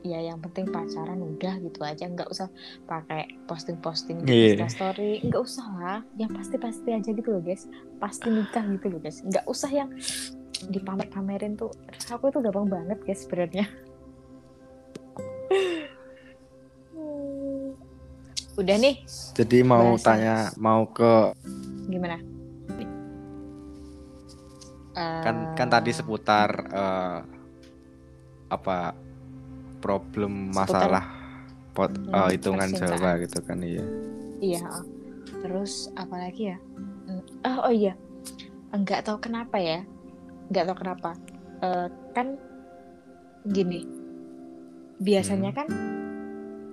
ya 0.04 0.20
yang 0.20 0.36
penting 0.44 0.68
pacaran 0.68 1.20
udah 1.20 1.60
gitu 1.60 1.80
aja. 1.82 2.06
Nggak 2.06 2.28
usah 2.28 2.48
pakai 2.84 3.24
posting-posting 3.48 4.24
di 4.24 4.32
Iya. 4.52 4.60
Instastory 4.60 5.24
nggak 5.24 5.42
usah 5.42 5.68
lah. 5.80 6.00
Yang 6.16 6.32
pasti-pasti 6.38 6.90
aja 6.92 7.10
gitu 7.10 7.30
loh 7.32 7.40
guys. 7.40 7.66
Pasti 7.98 8.28
nikah 8.28 8.66
gitu 8.68 8.92
loh 8.92 9.00
guys. 9.00 9.24
Nggak 9.24 9.46
usah 9.48 9.72
yang 9.72 9.90
dipamer-pamerin 10.64 11.56
tuh. 11.56 11.72
Aku 12.10 12.28
itu 12.28 12.40
gampang 12.40 12.68
banget 12.68 13.00
guys 13.04 13.24
sebenarnya. 13.24 13.66
Udah 18.54 18.76
nih. 18.78 19.02
Jadi 19.34 19.58
mau 19.66 19.98
Bahasa. 19.98 20.06
tanya 20.14 20.36
mau 20.62 20.86
ke 20.86 21.34
gimana? 21.90 22.18
Kan 24.94 25.58
kan 25.58 25.68
tadi 25.74 25.90
seputar 25.90 26.50
eh, 26.70 27.20
apa 28.54 28.94
problem 29.80 30.50
Seputar, 30.50 30.88
masalah 30.90 31.06
pot 31.74 31.92
hmm, 31.92 32.14
eh, 32.14 32.30
hitungan. 32.38 32.70
Jawa 32.72 33.12
gitu 33.20 33.40
kan 33.44 33.60
iya 33.60 33.84
Iya. 34.44 34.68
Terus 35.40 35.88
apa 35.96 36.20
lagi 36.20 36.52
ya? 36.52 36.58
Oh, 37.48 37.68
oh 37.68 37.74
iya. 37.74 37.96
Enggak 38.76 39.08
tahu 39.08 39.24
kenapa 39.24 39.56
ya. 39.56 39.88
Enggak 40.52 40.68
tahu 40.68 40.78
kenapa. 40.84 41.10
Eh, 41.64 41.88
kan 42.12 42.36
gini. 43.48 43.88
Biasanya 45.00 45.52
Hmm. 45.52 45.58
kan 45.64 45.68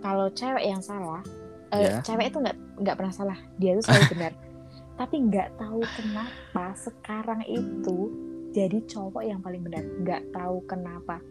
kalau 0.01 0.27
cewek 0.35 0.67
yang 0.67 0.83
salah, 0.83 1.23
eh, 1.71 1.95
Ya. 1.95 2.03
cewek 2.03 2.35
itu 2.35 2.43
nggak 2.43 2.59
nggak 2.83 2.97
pernah 2.99 3.15
salah. 3.15 3.39
Dia 3.63 3.79
itu 3.79 3.87
selalu 3.87 4.19
benar. 4.19 4.33
Tapi 5.01 5.17
nggak 5.31 5.49
tahu 5.55 5.81
kenapa 5.95 6.65
sekarang 6.75 7.41
itu 7.47 7.99
jadi 8.51 8.83
cowok 8.83 9.23
yang 9.23 9.39
paling 9.39 9.63
benar. 9.63 9.87
Nggak 10.03 10.23
tahu 10.35 10.59
kenapa. 10.67 11.23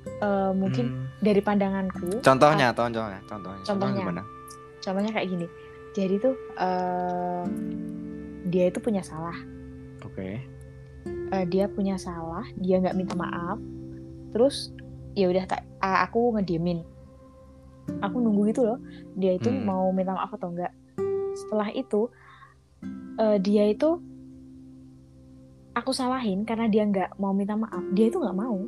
Eh, 0.00 0.52
mungkin 0.52 0.86
Hmm. 0.88 1.04
dari 1.20 1.40
pandanganku. 1.40 2.24
contohnya 2.24 2.72
contohnya 2.72 3.20
contohnya. 3.24 3.62
Contohnya. 3.62 4.00
gimana? 4.00 4.22
Contohnya 4.80 5.12
kayak 5.12 5.28
gini. 5.28 5.46
Jadi 5.92 6.14
tuh 6.18 6.34
eh, 6.56 7.44
dia 8.46 8.64
itu 8.66 8.80
punya 8.80 9.00
salah. 9.00 9.36
Oke. 10.00 10.40
Eh, 11.30 11.44
dia 11.46 11.68
punya 11.68 11.96
salah 11.96 12.44
dia 12.56 12.80
nggak 12.80 12.96
minta 12.96 13.12
maaf. 13.12 13.60
Terus 14.32 14.72
ya 15.12 15.28
udah 15.28 15.44
tak 15.44 15.68
ah, 15.78 16.00
aku 16.02 16.32
ngediemin. 16.32 16.80
Aku 18.00 18.16
nunggu 18.16 18.48
gitu 18.48 18.64
loh 18.64 18.78
dia 19.12 19.34
itu 19.34 19.48
Hmm. 19.48 19.66
mau 19.66 19.90
minta 19.90 20.12
maaf 20.12 20.32
atau 20.32 20.48
enggak 20.48 20.72
setelah 21.36 21.68
itu 21.70 22.08
eh, 23.16 23.36
dia 23.36 23.68
itu 23.68 24.00
aku 25.70 25.92
salahin 25.92 26.42
karena 26.42 26.66
dia 26.66 26.82
nggak 26.82 27.16
mau 27.16 27.32
minta 27.32 27.52
maaf. 27.52 27.84
Dia 27.92 28.08
itu 28.08 28.16
nggak 28.16 28.36
mau. 28.36 28.58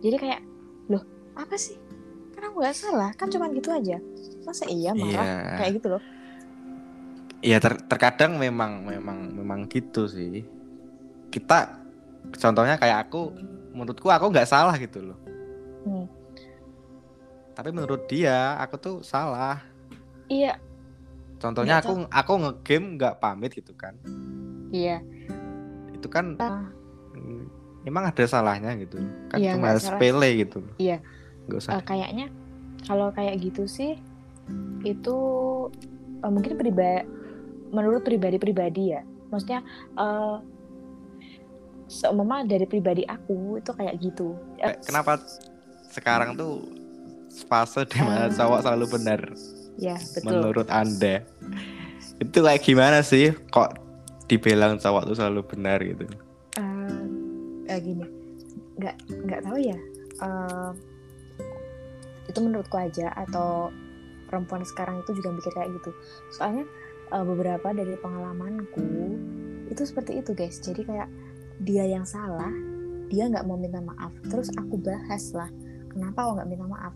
Jadi 0.00 0.16
kayak 0.18 0.40
loh 0.90 1.02
apa 1.32 1.54
sih 1.54 1.78
kan 2.34 2.42
aku 2.44 2.58
nggak 2.58 2.74
salah 2.74 3.10
kan 3.14 3.30
cuman 3.30 3.54
gitu 3.54 3.70
aja 3.70 3.96
masa 4.42 4.66
iya 4.66 4.90
marah 4.92 5.24
iya 5.24 5.56
kayak 5.56 5.72
gitu 5.78 5.88
loh 5.90 6.02
Iya 7.40 7.56
ter- 7.56 7.80
terkadang 7.88 8.36
memang 8.36 8.84
memang 8.84 9.32
memang 9.32 9.64
gitu 9.64 10.04
sih. 10.04 10.44
Kita 11.32 11.72
contohnya 12.36 12.76
kayak 12.76 13.08
aku, 13.08 13.32
menurutku 13.72 14.12
aku 14.12 14.28
nggak 14.28 14.44
salah 14.44 14.76
gitu 14.76 15.00
loh. 15.00 15.16
Hmm. 15.88 16.04
Tapi 17.56 17.72
menurut 17.72 18.04
dia 18.04 18.60
aku 18.60 18.76
tuh 18.76 18.96
salah. 19.00 19.56
iya 20.28 20.60
Contohnya 21.40 21.80
Nggak 21.80 21.88
aku 21.88 21.92
aku 22.12 22.32
ngegame 22.44 22.86
nggak 23.00 23.14
pamit 23.16 23.56
gitu 23.56 23.72
kan. 23.72 23.96
iya 24.68 25.00
Itu 25.96 26.12
kan 26.12 26.36
Ah. 26.36 26.68
Emang 27.82 28.04
ada 28.06 28.24
salahnya 28.24 28.76
gitu. 28.76 29.00
Kan 29.28 29.38
Iya, 29.40 29.56
cuma 29.56 29.76
sepele 29.76 30.28
gitu. 30.38 30.60
Iya. 30.76 30.98
Nggak 31.48 31.58
usah. 31.58 31.72
Eh, 31.76 31.82
kayaknya 31.84 32.26
kalau 32.84 33.12
kayak 33.12 33.36
gitu 33.40 33.64
sih 33.64 33.96
itu 34.82 35.16
eh, 36.20 36.30
mungkin 36.30 36.56
pribadi 36.56 37.04
menurut 37.70 38.02
pribadi-pribadi 38.02 38.84
ya 38.90 39.00
maksudnya 39.30 39.62
eh 39.94 40.36
seumpama 41.86 42.42
dari 42.42 42.66
pribadi 42.66 43.02
aku 43.02 43.58
itu 43.58 43.70
kayak 43.74 43.94
gitu 43.98 44.34
Kenapa 44.82 45.18
sekarang 45.90 46.34
tuh 46.34 46.66
fase 47.46 47.82
di 47.86 47.98
mana 47.98 48.26
Ah. 48.26 48.30
cowok 48.30 48.58
selalu 48.62 48.86
benar 48.90 49.20
ya 49.78 49.94
betul 49.98 50.26
menurut 50.42 50.68
anda 50.70 51.22
itu 52.18 52.38
kayak 52.42 52.62
gimana 52.62 52.98
sih 53.02 53.30
kok 53.50 53.74
dibilang 54.26 54.78
cowok 54.78 55.10
tuh 55.10 55.16
selalu 55.18 55.42
benar 55.46 55.78
gitu 55.82 56.06
eh, 57.70 57.80
gini. 57.80 58.04
Nggak 58.76 58.96
nggak 59.26 59.40
tahu 59.46 59.58
ya 59.60 59.78
Eh, 60.20 60.72
itu 62.28 62.38
menurutku 62.38 62.76
aja 62.76 63.08
atau 63.16 63.72
perempuan 64.28 64.62
sekarang 64.62 65.00
itu 65.00 65.16
juga 65.16 65.32
mikir 65.32 65.48
kayak 65.50 65.72
gitu. 65.80 65.90
Soalnya 66.36 66.68
eh, 67.08 67.24
beberapa 67.24 67.72
dari 67.72 67.96
pengalamanku 67.96 68.84
itu 69.72 69.82
seperti 69.86 70.20
itu 70.20 70.36
guys. 70.36 70.60
Jadi 70.60 70.84
kayak 70.84 71.08
dia 71.64 71.88
yang 71.88 72.04
salah 72.04 72.52
dia 73.08 73.26
nggak 73.26 73.48
mau 73.48 73.56
minta 73.56 73.80
maaf. 73.80 74.12
Terus 74.28 74.52
aku 74.54 74.76
bahas 74.76 75.32
lah 75.32 75.48
kenapa 75.88 76.28
kok 76.28 76.34
nggak 76.36 76.50
minta 76.52 76.66
maaf? 76.68 76.94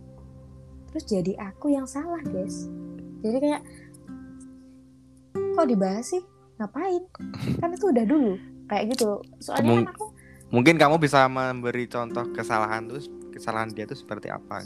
Terus 0.93 1.05
jadi 1.09 1.33
aku 1.41 1.73
yang 1.73 1.89
salah 1.89 2.21
guys. 2.23 2.69
Jadi 3.25 3.41
kayak 3.41 3.63
kok 5.57 5.67
dibahas 5.67 6.05
sih? 6.07 6.23
Ngapain? 6.61 7.03
Kan 7.59 7.73
itu 7.73 7.89
udah 7.91 8.05
dulu 8.07 8.37
kayak 8.69 8.95
gitu. 8.95 9.19
Soalnya 9.41 9.81
Kemung- 9.81 9.87
kan 9.89 9.95
aku 9.97 10.04
mungkin 10.55 10.79
kamu 10.79 10.97
bisa 10.97 11.27
memberi 11.27 11.85
contoh 11.85 12.31
kesalahan 12.31 12.87
tuh 12.87 13.03
kesalahan 13.29 13.67
dia 13.69 13.85
tuh 13.85 13.99
seperti 13.99 14.31
apa. 14.31 14.63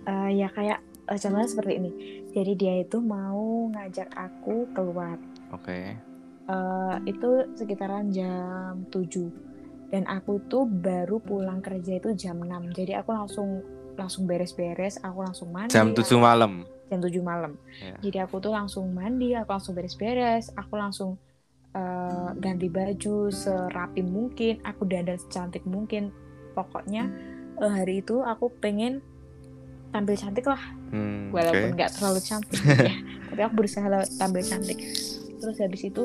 Eh, 0.00 0.30
ya 0.32 0.48
kayak 0.48 0.78
eh, 1.04 1.18
contohnya 1.18 1.44
seperti 1.46 1.72
ini 1.76 1.90
jadi 2.30 2.52
dia 2.54 2.74
itu 2.80 2.98
mau 2.98 3.42
ngajak 3.68 4.08
aku 4.10 4.70
keluar 4.70 5.18
Oke. 5.50 5.98
Eh, 6.46 6.96
itu 7.04 7.28
sekitaran 7.52 8.08
jam 8.08 8.86
7 8.88 9.28
dan 9.90 10.06
aku 10.06 10.38
tuh 10.46 10.64
baru 10.64 11.18
pulang 11.18 11.58
kerja 11.58 11.98
itu 11.98 12.14
jam 12.14 12.38
6 12.38 12.70
jadi 12.72 13.02
aku 13.02 13.10
langsung 13.10 13.60
langsung 13.94 14.24
beres-beres 14.24 14.96
aku 15.00 15.20
langsung 15.20 15.50
mandi 15.50 15.74
Jam 15.74 15.90
7 15.90 16.06
malam. 16.16 16.62
jam 16.86 16.98
7 16.98 17.10
malam 17.20 17.52
Ya. 17.76 17.94
jadi 18.00 18.18
aku 18.24 18.38
tuh 18.38 18.50
langsung 18.50 18.90
mandi 18.90 19.30
aku 19.32 19.50
langsung 19.50 19.74
beres-beres 19.74 20.54
aku 20.54 20.74
langsung 20.74 21.18
eh, 21.70 22.28
ganti 22.36 22.66
baju 22.66 23.28
serapi 23.28 24.02
mungkin 24.02 24.58
aku 24.62 24.84
dandan 24.84 25.18
secantik 25.18 25.62
mungkin. 25.64 26.10
Pokoknya 26.52 27.06
eh, 27.56 27.70
hari 27.70 28.02
itu 28.02 28.20
aku 28.20 28.50
pengen 28.58 29.02
tampil 29.90 30.14
cantik 30.14 30.46
lah. 30.46 30.62
Hmm, 30.90 31.30
walaupun 31.34 31.74
nggak 31.74 31.98
terlalu 31.98 32.20
cantik 32.22 32.58
ya. 32.90 32.94
Tapi 33.30 33.40
aku 33.42 33.54
berusaha 33.58 33.86
tampil 34.18 34.42
cantik. 34.42 34.78
Terus 35.38 35.56
habis 35.58 35.82
itu 35.82 36.02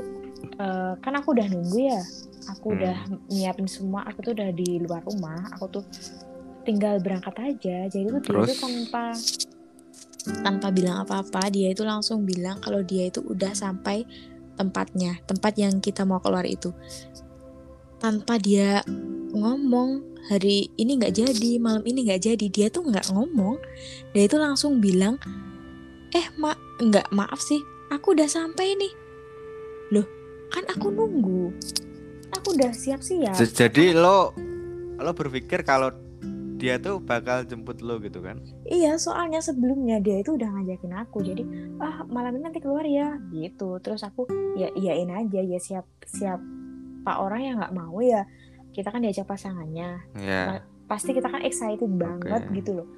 eh, 0.58 0.94
kan 1.02 1.14
aku 1.18 1.34
udah 1.34 1.48
nunggu 1.50 1.80
ya. 1.82 2.02
Aku 2.46 2.74
Hmm. 2.74 2.78
udah 2.78 2.98
nyiapin 3.34 3.66
semua. 3.66 4.06
Aku 4.06 4.22
tuh 4.22 4.38
udah 4.38 4.54
di 4.54 4.78
luar 4.78 5.02
rumah. 5.02 5.50
Aku 5.58 5.66
tuh 5.70 5.84
tinggal 6.62 7.02
berangkat 7.02 7.34
aja. 7.42 7.90
Jadi 7.90 8.06
tuh 8.10 8.22
dia 8.22 8.54
tuh 8.54 8.58
tanpa 8.62 9.14
tanpa 10.42 10.68
bilang 10.70 11.02
apa-apa. 11.02 11.50
Dia 11.50 11.74
itu 11.74 11.82
langsung 11.82 12.22
bilang 12.22 12.62
kalau 12.62 12.82
dia 12.82 13.10
itu 13.10 13.22
udah 13.22 13.54
sampai 13.54 14.06
tempatnya 14.56 15.20
tempat 15.28 15.56
yang 15.60 15.80
kita 15.84 16.04
mau 16.08 16.20
keluar 16.24 16.48
itu. 16.48 16.72
Tanpa 18.00 18.40
dia 18.40 18.84
ngomong 19.36 20.20
hari 20.32 20.72
ini 20.80 20.98
nggak 20.98 21.16
jadi 21.16 21.52
malam 21.62 21.84
ini 21.86 22.08
nggak 22.08 22.22
jadi 22.24 22.46
dia 22.50 22.68
tuh 22.72 22.88
nggak 22.88 23.12
ngomong. 23.14 23.60
Dia 24.16 24.28
itu 24.28 24.38
langsung 24.40 24.80
bilang 24.80 25.20
eh 26.16 26.28
mak 26.40 26.56
nggak 26.80 27.12
maaf 27.12 27.40
sih 27.40 27.60
aku 27.92 28.16
udah 28.16 28.28
sampai 28.28 28.76
nih. 28.76 28.94
Loh 29.94 30.08
kan 30.52 30.64
aku 30.72 30.88
nunggu. 30.92 31.52
Aku 32.36 32.56
udah 32.56 32.72
siap-siap. 32.76 33.36
Jadi 33.36 33.96
lo 33.96 34.36
lo 34.96 35.12
berpikir 35.12 35.64
kalau 35.68 35.92
dia 36.66 36.82
tuh 36.82 36.98
bakal 36.98 37.46
jemput 37.46 37.78
lo 37.80 38.02
gitu 38.02 38.18
kan? 38.20 38.42
Iya, 38.66 38.98
soalnya 38.98 39.38
sebelumnya 39.38 40.02
dia 40.02 40.18
itu 40.18 40.34
udah 40.34 40.50
ngajakin 40.50 40.94
aku. 40.98 41.22
Jadi, 41.22 41.46
ah 41.78 42.02
malam 42.10 42.34
ini 42.34 42.50
nanti 42.50 42.58
keluar 42.58 42.82
ya, 42.82 43.22
gitu. 43.30 43.78
Terus 43.78 44.02
aku 44.02 44.26
ya 44.58 44.74
iyain 44.74 45.14
aja, 45.14 45.40
ya 45.40 45.60
siap 45.62 45.86
siap 46.02 46.42
pak 47.06 47.18
orang 47.22 47.42
yang 47.46 47.56
nggak 47.62 47.76
mau 47.78 48.02
ya. 48.02 48.26
Kita 48.74 48.90
kan 48.90 49.06
diajak 49.06 49.30
pasangannya, 49.30 50.02
Ya. 50.18 50.66
pasti 50.90 51.14
kita 51.14 51.30
kan 51.30 51.46
excited 51.46 51.88
banget 51.94 52.42
Oke. 52.44 52.58
gitu 52.58 52.82
loh. 52.82 52.90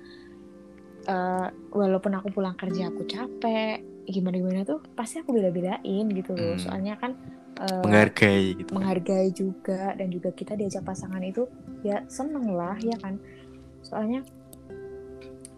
Eh, 1.03 1.47
walaupun 1.71 2.11
aku 2.15 2.31
pulang 2.31 2.55
kerja 2.55 2.87
aku 2.87 3.03
capek, 3.03 3.79
gimana 4.03 4.35
gimana 4.35 4.61
tuh 4.63 4.79
pasti 4.91 5.19
aku 5.19 5.31
bela-belain 5.31 6.05
gitu 6.07 6.31
loh. 6.31 6.55
Hmm. 6.55 6.59
Soalnya 6.59 6.95
kan 6.95 7.15
eh, 7.57 7.81
Menghargai 7.81 8.45
gitu. 8.53 8.69
kan. 8.69 8.75
menghargai 8.75 9.27
juga 9.31 9.81
dan 9.95 10.07
juga 10.09 10.29
kita 10.29 10.53
diajak 10.53 10.83
pasangan 10.83 11.21
itu 11.21 11.47
ya 11.81 12.03
seneng 12.05 12.53
lah 12.53 12.77
ya 12.77 12.93
kan 12.99 13.17
soalnya 13.87 14.21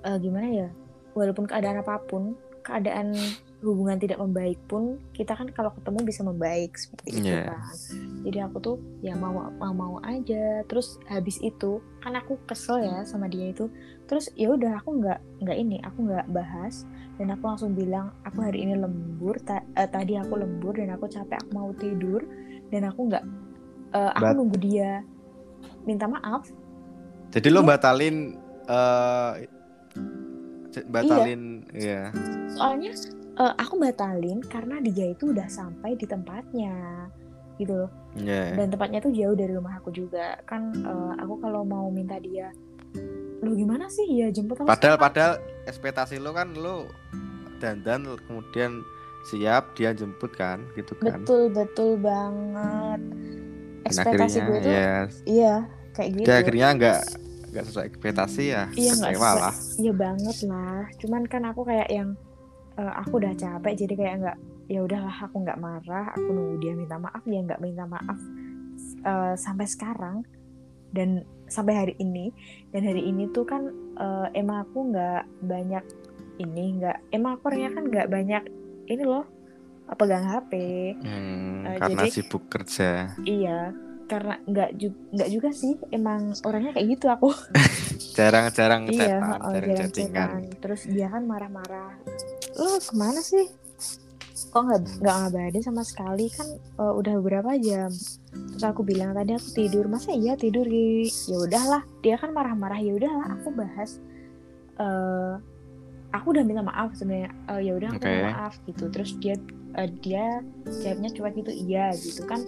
eh, 0.05 0.17
gimana 0.17 0.47
ya 0.47 0.69
walaupun 1.11 1.49
keadaan 1.49 1.81
apa 1.81 1.99
pun 2.05 2.37
keadaan 2.61 3.15
hubungan 3.59 3.99
tidak 3.99 4.21
membaik 4.21 4.55
pun 4.71 5.03
kita 5.11 5.35
kan 5.35 5.51
kalau 5.51 5.67
ketemu 5.73 5.99
bisa 6.05 6.21
membaik 6.23 6.79
seperti 6.79 7.19
itu 7.19 7.27
Iya. 7.27 7.51
kan. 7.51 7.59
Jadi 8.23 8.37
aku 8.39 8.57
tuh 8.63 8.75
ya 9.03 9.19
mau 9.19 9.35
mau 9.51 9.73
mau 9.73 9.95
aja. 9.99 10.63
Terus 10.63 10.95
habis 11.11 11.43
itu 11.43 11.83
kan 11.99 12.15
aku 12.15 12.39
kesel 12.47 12.87
ya 12.87 13.03
sama 13.03 13.27
dia 13.27 13.51
itu. 13.51 13.67
Terus 14.07 14.31
ya 14.39 14.55
udah 14.55 14.79
aku 14.79 15.03
nggak 15.03 15.19
nggak 15.43 15.57
ini 15.59 15.75
aku 15.83 16.07
nggak 16.07 16.31
bahas. 16.31 16.87
Dan 17.19 17.35
aku 17.35 17.51
langsung 17.51 17.75
bilang 17.75 18.15
aku 18.23 18.39
hari 18.39 18.63
ini 18.63 18.79
lembur 18.79 19.35
ta- 19.43 19.65
eh, 19.75 19.89
tadi 19.91 20.15
aku 20.15 20.39
lembur 20.39 20.79
dan 20.79 20.95
aku 20.95 21.11
capek 21.11 21.35
aku 21.43 21.51
mau 21.51 21.75
tidur. 21.75 22.23
Dan 22.71 22.87
aku 22.87 23.11
nggak 23.11 23.23
eh, 23.91 24.11
aku 24.15 24.23
Bat- 24.23 24.37
nunggu 24.39 24.55
dia 24.55 25.03
minta 25.83 26.07
maaf 26.07 26.47
Jadi 27.29 27.47
lo 27.47 27.61
Iya. 27.61 27.69
batalin 27.69 28.15
eh 28.65 29.33
j- 30.69 30.85
batalin 30.87 31.41
ya. 31.71 32.13
soalnya 32.51 32.93
eh, 33.35 33.53
aku 33.55 33.77
batalin 33.77 34.41
karena 34.43 34.77
dia 34.79 35.07
itu 35.07 35.29
udah 35.29 35.45
sampai 35.47 35.93
di 35.93 36.05
tempatnya 36.05 37.05
gitu 37.55 37.73
loh 37.75 37.91
Ya. 38.15 38.53
dan 38.55 38.69
tempatnya 38.69 38.99
tuh 38.99 39.11
jauh 39.11 39.33
dari 39.33 39.51
rumah 39.51 39.77
aku 39.77 39.89
juga 39.89 40.37
kan 40.43 40.73
eh, 40.73 41.13
aku 41.17 41.37
kalau 41.37 41.61
mau 41.63 41.89
minta 41.89 42.17
dia 42.17 42.49
lu 43.39 43.53
gimana 43.53 43.85
sih 43.87 44.05
ya 44.11 44.29
jemput 44.29 44.57
aku 44.57 44.67
Padahal 44.67 44.97
sekarang." 44.97 45.05
padahal 45.05 45.33
ekspektasi 45.65 46.15
lo 46.17 46.31
kan 46.31 46.53
lo 46.53 46.89
dandan 47.57 48.05
kemudian 48.21 48.81
siap 49.23 49.73
dia 49.73 49.91
jemput 49.91 50.31
kan 50.31 50.61
gitu 50.73 50.93
kan. 50.97 51.21
betul 51.21 51.49
betul 51.49 51.91
banget 51.95 52.99
Dan 52.99 53.83
ekspektasi 53.85 54.37
gue 54.39 54.57
tuh 54.59 54.71
ya 54.71 54.89
iya 55.25 55.55
kayak 55.99 56.11
gitu 56.13 56.25
dia 56.25 56.35
akhirnya 56.37 56.67
nggak 56.73 56.99
nggak 57.49 57.65
sesuai 57.65 57.85
ekspektasi 57.87 58.43
ya 58.47 58.63
iya 58.73 58.91
nggak 58.93 59.11
kecewa 59.11 59.31
lah. 59.35 59.53
iya 59.75 59.93
banget 59.93 60.37
lah 60.45 60.79
cuman 60.95 61.21
kan 61.25 61.43
aku 61.43 61.61
kayak 61.63 61.89
yang 61.89 62.09
eh, 62.75 62.93
aku 62.95 63.13
udah 63.17 63.33
capek 63.33 63.73
jadi 63.75 63.93
kayak 63.95 64.15
nggak 64.17 64.37
ya 64.67 64.79
udahlah 64.79 65.15
aku 65.19 65.35
nggak 65.39 65.57
marah 65.57 66.07
aku 66.09 66.29
nunggu 66.29 66.55
dia 66.57 66.73
minta 66.73 66.95
maaf 66.95 67.23
dia 67.23 67.41
nggak 67.41 67.59
minta 67.59 67.83
maaf 67.83 68.19
eh, 69.01 69.33
sampai 69.35 69.65
sekarang 69.65 70.21
dan 70.89 71.21
sampai 71.45 71.73
hari 71.75 71.93
ini 71.97 72.29
dan 72.69 72.81
hari 72.83 73.01
ini 73.03 73.27
tuh 73.29 73.43
kan 73.43 73.65
eh, 73.97 74.27
emang 74.35 74.63
aku 74.63 74.93
nggak 74.93 75.21
banyak 75.43 75.83
ini 76.37 76.77
nggak 76.77 76.97
emang 77.11 77.35
aku 77.35 77.49
orangnya 77.49 77.71
kan 77.73 77.83
nggak 77.83 78.07
banyak 78.07 78.43
ini 78.87 79.03
loh 79.03 79.25
pegang 79.89 80.21
HP 80.23 80.51
Hmm, 81.01 81.65
Eh, 81.65 81.77
karena 81.81 82.05
jadi- 82.05 82.13
sibuk 82.13 82.45
kerja. 82.45 83.09
iya 83.25 83.73
karena 84.09 84.35
nggak 84.49 84.69
juga 84.81 84.97
nggak 85.13 85.29
juga 85.29 85.49
sih 85.53 85.77
emang 85.93 86.33
orangnya 86.41 86.73
kayak 86.73 86.87
gitu 86.97 87.05
aku. 87.13 87.29
Jarang-jarang 88.17 88.89
iya 88.89 89.21
oh, 89.21 89.53
jarang 89.53 89.69
jarang 89.69 89.77
chattingan. 89.77 90.41
terus 90.57 90.81
dia 90.89 91.07
kan 91.07 91.23
marah-marah. 91.29 91.93
Lo 92.57 92.81
ke 92.81 92.93
mana 92.97 93.21
sih? 93.21 93.45
Kok 94.49 94.61
nggak 94.65 94.81
nggak 94.99 95.15
ngabarin 95.23 95.63
sama 95.63 95.85
sekali? 95.85 96.27
Kan 96.33 96.49
eh, 96.57 96.93
udah 96.97 97.13
beberapa 97.21 97.53
jam? 97.61 97.93
Terus 98.33 98.65
aku 98.65 98.81
bilang 98.81 99.13
tadi 99.13 99.37
aku 99.37 99.49
tidur. 99.53 99.85
Masa 99.85 100.11
iya 100.11 100.33
tidur 100.33 100.65
Ri?" 100.65 101.07
ya 101.29 101.37
udahlah. 101.37 101.85
Dia 102.01 102.17
kan 102.17 102.33
marah-marah. 102.33 102.81
Ya 102.81 102.97
udahlah 102.97 103.39
aku 103.39 103.53
bahas 103.53 104.01
eh 104.79 105.33
aku 106.09 106.31
udah 106.31 106.43
minta 106.43 106.61
maaf 106.61 106.93
sebenarnya 106.93 107.31
Eh, 107.47 107.61
ya 107.61 107.71
udah 107.73 107.89
aku 107.89 107.97
Oke. 107.97 108.09
minta 108.09 108.29
maaf 108.31 108.53
gitu. 108.63 108.83
Terus 108.87 109.11
dia 109.17 109.35
eh, 109.71 109.89
dia 109.99 110.25
jawabnya 110.65 111.09
cuek 111.11 111.33
gitu 111.37 111.51
iya 111.53 111.85
gitu 111.91 112.21
kan. 112.23 112.41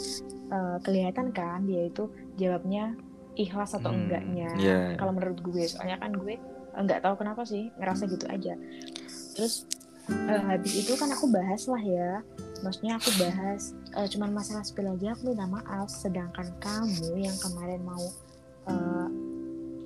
Eh, 0.47 0.77
kelihatan 0.81 1.29
kan 1.29 1.63
dia 1.63 1.87
itu 1.87 2.09
jawabnya 2.35 2.93
ikhlas 3.33 3.73
atau 3.73 3.89
Hmm, 3.89 4.05
enggaknya. 4.05 4.49
iya. 4.57 4.79
kalau 4.95 5.11
menurut 5.11 5.39
gue 5.39 5.63
soalnya 5.63 5.95
kan 5.97 6.11
gue 6.11 6.35
nggak 6.73 6.99
tahu 6.99 7.15
kenapa 7.17 7.41
sih 7.43 7.71
ngerasa 7.77 8.03
gitu 8.05 8.25
aja. 8.27 8.53
Terus 9.33 9.63
eh, 10.09 10.41
habis 10.41 10.73
itu 10.77 10.91
kan 10.95 11.07
aku 11.07 11.27
bahas 11.27 11.63
lah 11.65 11.79
ya. 11.79 12.19
Maksudnya 12.61 12.97
aku 12.97 13.09
bahas 13.17 13.71
eh, 13.93 14.07
cuman 14.07 14.29
masalah 14.31 14.61
spill 14.61 14.89
aja 14.89 15.13
aku 15.13 15.31
minta 15.31 15.45
maaf. 15.45 15.87
Sedangkan 15.87 16.51
kamu 16.59 17.21
yang 17.21 17.37
kemarin 17.39 17.81
mau 17.81 18.03
eh, 18.67 19.07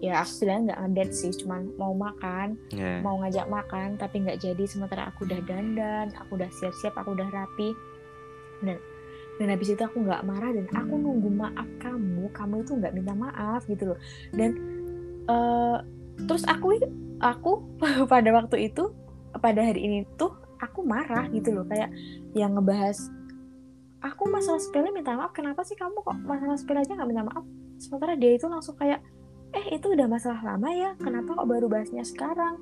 ya 0.03 0.21
aku 0.21 0.43
bilang 0.43 0.67
nggak 0.67 0.79
ngedate 0.85 1.13
sih 1.15 1.31
cuman 1.31 1.71
mau 1.79 1.95
makan 1.95 2.59
Ya. 2.75 2.99
mau 2.99 3.15
ngajak 3.23 3.47
makan 3.47 3.95
tapi 3.95 4.21
nggak 4.21 4.43
jadi 4.43 4.63
sementara 4.67 5.07
aku 5.09 5.23
udah 5.23 5.39
dandan 5.47 6.11
aku 6.19 6.35
udah 6.35 6.49
siap-siap 6.51 6.93
aku 6.95 7.15
udah 7.15 7.27
rapi. 7.31 7.71
Dan 8.63 8.77
dan 9.35 9.47
habis 9.51 9.67
itu 9.71 9.83
aku 9.83 9.99
nggak 10.03 10.23
marah 10.23 10.51
dan 10.55 10.67
aku 10.71 10.95
nunggu 10.95 11.27
maaf 11.27 11.67
kamu 11.79 12.31
kamu 12.31 12.63
itu 12.63 12.71
nggak 12.79 12.93
minta 12.95 13.13
maaf 13.15 13.63
gitu 13.67 13.95
loh. 13.95 13.99
Dan 14.31 14.51
eh, 15.27 15.77
terus 16.27 16.43
aku 16.47 16.79
aku 17.19 17.51
pada 18.11 18.29
waktu 18.31 18.71
itu 18.71 18.91
pada 19.35 19.59
hari 19.59 19.83
ini 19.83 19.97
tuh 20.15 20.31
aku 20.63 20.87
marah 20.87 21.27
gitu 21.31 21.51
loh 21.51 21.67
kayak 21.67 21.91
yang 22.31 22.55
ngebahas 22.55 23.11
aku 23.99 24.29
masalah 24.31 24.61
sepele 24.61 24.93
minta 24.93 25.11
maaf 25.17 25.35
kenapa 25.35 25.65
sih 25.65 25.75
kamu 25.75 25.99
kok 25.99 26.15
masalah 26.23 26.55
sepele 26.55 26.79
aja 26.83 26.93
nggak 26.95 27.09
minta 27.09 27.23
maaf? 27.25 27.43
Sementara 27.75 28.15
dia 28.15 28.31
itu 28.37 28.47
langsung 28.47 28.77
kayak 28.79 29.03
eh 29.53 29.65
itu 29.77 29.87
udah 29.91 30.07
masalah 30.09 30.41
lama 30.41 30.69
ya. 30.73 30.97
Kenapa 30.97 31.37
kok 31.37 31.47
baru 31.49 31.67
bahasnya 31.69 32.01
sekarang? 32.07 32.57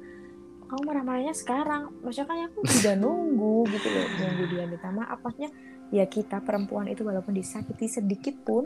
Kamu 0.68 0.82
marah-marahnya 0.84 1.36
sekarang. 1.38 1.94
Maksudnya 2.02 2.28
kan 2.28 2.38
aku 2.50 2.60
udah 2.66 2.96
nunggu 3.04 3.58
gitu 3.72 3.88
loh. 3.88 4.08
Nunggu 4.20 4.44
dia 4.52 4.64
minta 4.68 4.90
maaf. 4.92 5.20
Maksudnya 5.22 5.52
ya 5.94 6.06
kita 6.10 6.42
perempuan 6.42 6.90
itu 6.90 7.06
walaupun 7.06 7.38
disakiti 7.38 7.86
sedikit 7.86 8.36
pun 8.42 8.66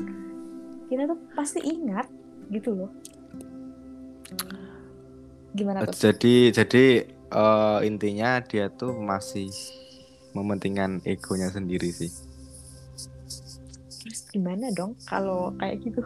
kita 0.88 1.04
tuh 1.06 1.20
pasti 1.36 1.60
ingat 1.62 2.08
gitu 2.50 2.74
loh. 2.74 2.92
Gimana 5.52 5.84
tuh? 5.84 5.94
Jadi 5.94 6.56
jadi 6.56 6.86
eh, 7.12 7.80
intinya 7.84 8.40
dia 8.40 8.72
tuh 8.72 8.96
masih 8.96 9.52
mementingkan 10.38 11.02
egonya 11.02 11.50
sendiri 11.50 11.90
sih. 11.90 12.14
terus 13.98 14.24
gimana 14.32 14.72
dong 14.72 14.96
kalau 15.04 15.52
kayak 15.60 15.84
gitu 15.84 16.00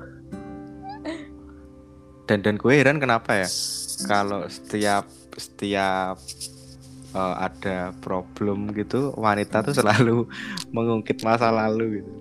Dan 2.32 2.40
dan 2.48 2.56
gue 2.56 2.72
heran 2.72 2.96
kenapa 2.96 3.44
ya? 3.44 3.48
Kalau 4.08 4.48
setiap 4.48 5.04
setiap 5.36 6.16
eh, 7.12 7.36
ada 7.44 7.92
problem 8.00 8.72
gitu 8.72 9.12
wanita 9.20 9.60
tuh 9.68 9.76
selalu 9.76 10.32
mengungkit 10.76 11.28
masa 11.28 11.52
lalu 11.52 12.00
gitu. 12.00 12.12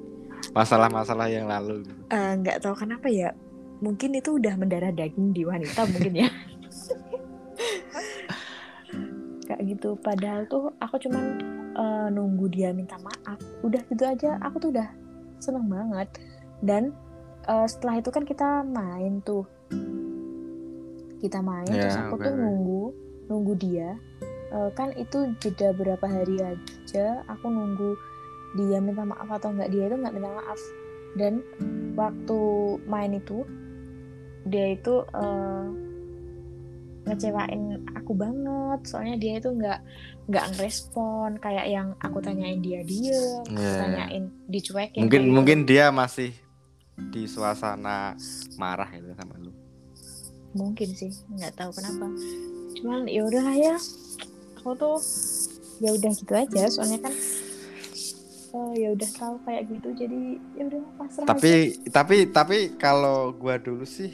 Masalah-masalah 0.50 1.30
yang 1.30 1.46
lalu 1.46 1.86
gitu. 1.86 2.02
Eh, 2.10 2.32
nggak 2.42 2.58
tahu 2.58 2.74
kenapa 2.74 3.06
ya 3.06 3.30
mungkin 3.78 4.18
itu 4.18 4.34
udah 4.34 4.58
mendarah 4.58 4.90
daging 4.90 5.30
di 5.30 5.46
wanita 5.46 5.86
mungkin 5.86 6.26
ya. 6.26 6.28
Kayak 9.46 9.62
gitu 9.62 9.94
padahal 10.02 10.42
tuh 10.50 10.74
aku 10.82 11.06
cuman 11.06 11.38
eh, 11.78 12.08
nunggu 12.10 12.50
dia 12.50 12.74
minta 12.74 12.98
maaf 12.98 13.38
udah 13.62 13.78
gitu 13.86 14.02
aja 14.10 14.42
aku 14.42 14.58
tuh 14.58 14.74
udah 14.74 14.90
seneng 15.38 15.70
banget. 15.70 16.10
Dan 16.66 16.90
eh, 17.46 17.66
setelah 17.70 18.02
itu 18.02 18.10
kan 18.10 18.26
kita 18.26 18.66
main 18.66 19.22
tuh 19.22 19.46
kita 21.20 21.38
main 21.40 21.68
Ya, 21.68 21.84
terus 21.84 21.98
aku 21.98 22.14
oke, 22.16 22.24
tuh 22.24 22.34
nunggu 22.34 22.82
nunggu 23.28 23.52
dia 23.56 23.90
Eh, 24.50 24.70
kan 24.74 24.90
itu 24.98 25.30
jeda 25.38 25.70
berapa 25.70 26.02
hari 26.02 26.42
aja 26.42 27.22
aku 27.30 27.46
nunggu 27.46 27.94
dia 28.58 28.82
minta 28.82 29.06
maaf 29.06 29.30
atau 29.30 29.54
enggak 29.54 29.70
dia 29.70 29.86
itu 29.86 29.94
nggak 29.94 30.10
minta 30.10 30.26
maaf 30.26 30.58
dan 31.14 31.38
waktu 31.94 32.40
main 32.82 33.14
itu 33.14 33.46
dia 34.42 34.74
itu 34.74 35.06
eh, 35.06 35.66
ngecewain 37.06 37.62
aku 37.94 38.12
banget 38.12 38.80
soalnya 38.84 39.16
dia 39.22 39.38
itu 39.38 39.54
nggak 39.54 39.78
nggak 40.26 40.46
ngerespon 40.54 41.38
kayak 41.38 41.66
yang 41.66 41.94
aku 42.02 42.18
tanyain 42.18 42.58
dia 42.58 42.82
aku 42.82 43.46
Iya. 43.54 43.78
tanyain 43.78 44.24
dicuekin 44.46 45.00
mungkin 45.06 45.22
gitu. 45.22 45.32
mungkin 45.32 45.58
dia 45.62 45.94
masih 45.94 46.34
di 47.10 47.24
suasana 47.24 48.18
marah 48.60 48.90
gitu 48.92 49.14
sama 49.16 49.39
mungkin 50.56 50.88
sih 50.94 51.12
nggak 51.30 51.54
tahu 51.56 51.70
kenapa. 51.74 52.06
Cuman 52.80 53.06
ya 53.06 53.22
udahlah 53.26 53.56
ya. 53.56 53.76
Aku 54.60 54.76
tuh 54.76 55.00
ya 55.80 55.90
udah 55.96 56.12
gitu 56.12 56.32
aja 56.36 56.68
soalnya 56.68 57.00
kan 57.00 57.14
eh, 58.52 58.72
ya 58.76 58.88
udah 58.92 59.10
tahu 59.16 59.34
kayak 59.48 59.62
gitu 59.72 59.88
jadi 59.96 60.20
ya 60.52 60.62
udah 60.68 60.82
pasrah 61.00 61.24
aja. 61.24 61.30
tapi 61.32 61.52
tapi 61.88 62.16
tapi 62.28 62.58
kalau 62.76 63.32
gua 63.32 63.56
dulu 63.56 63.88
sih 63.88 64.12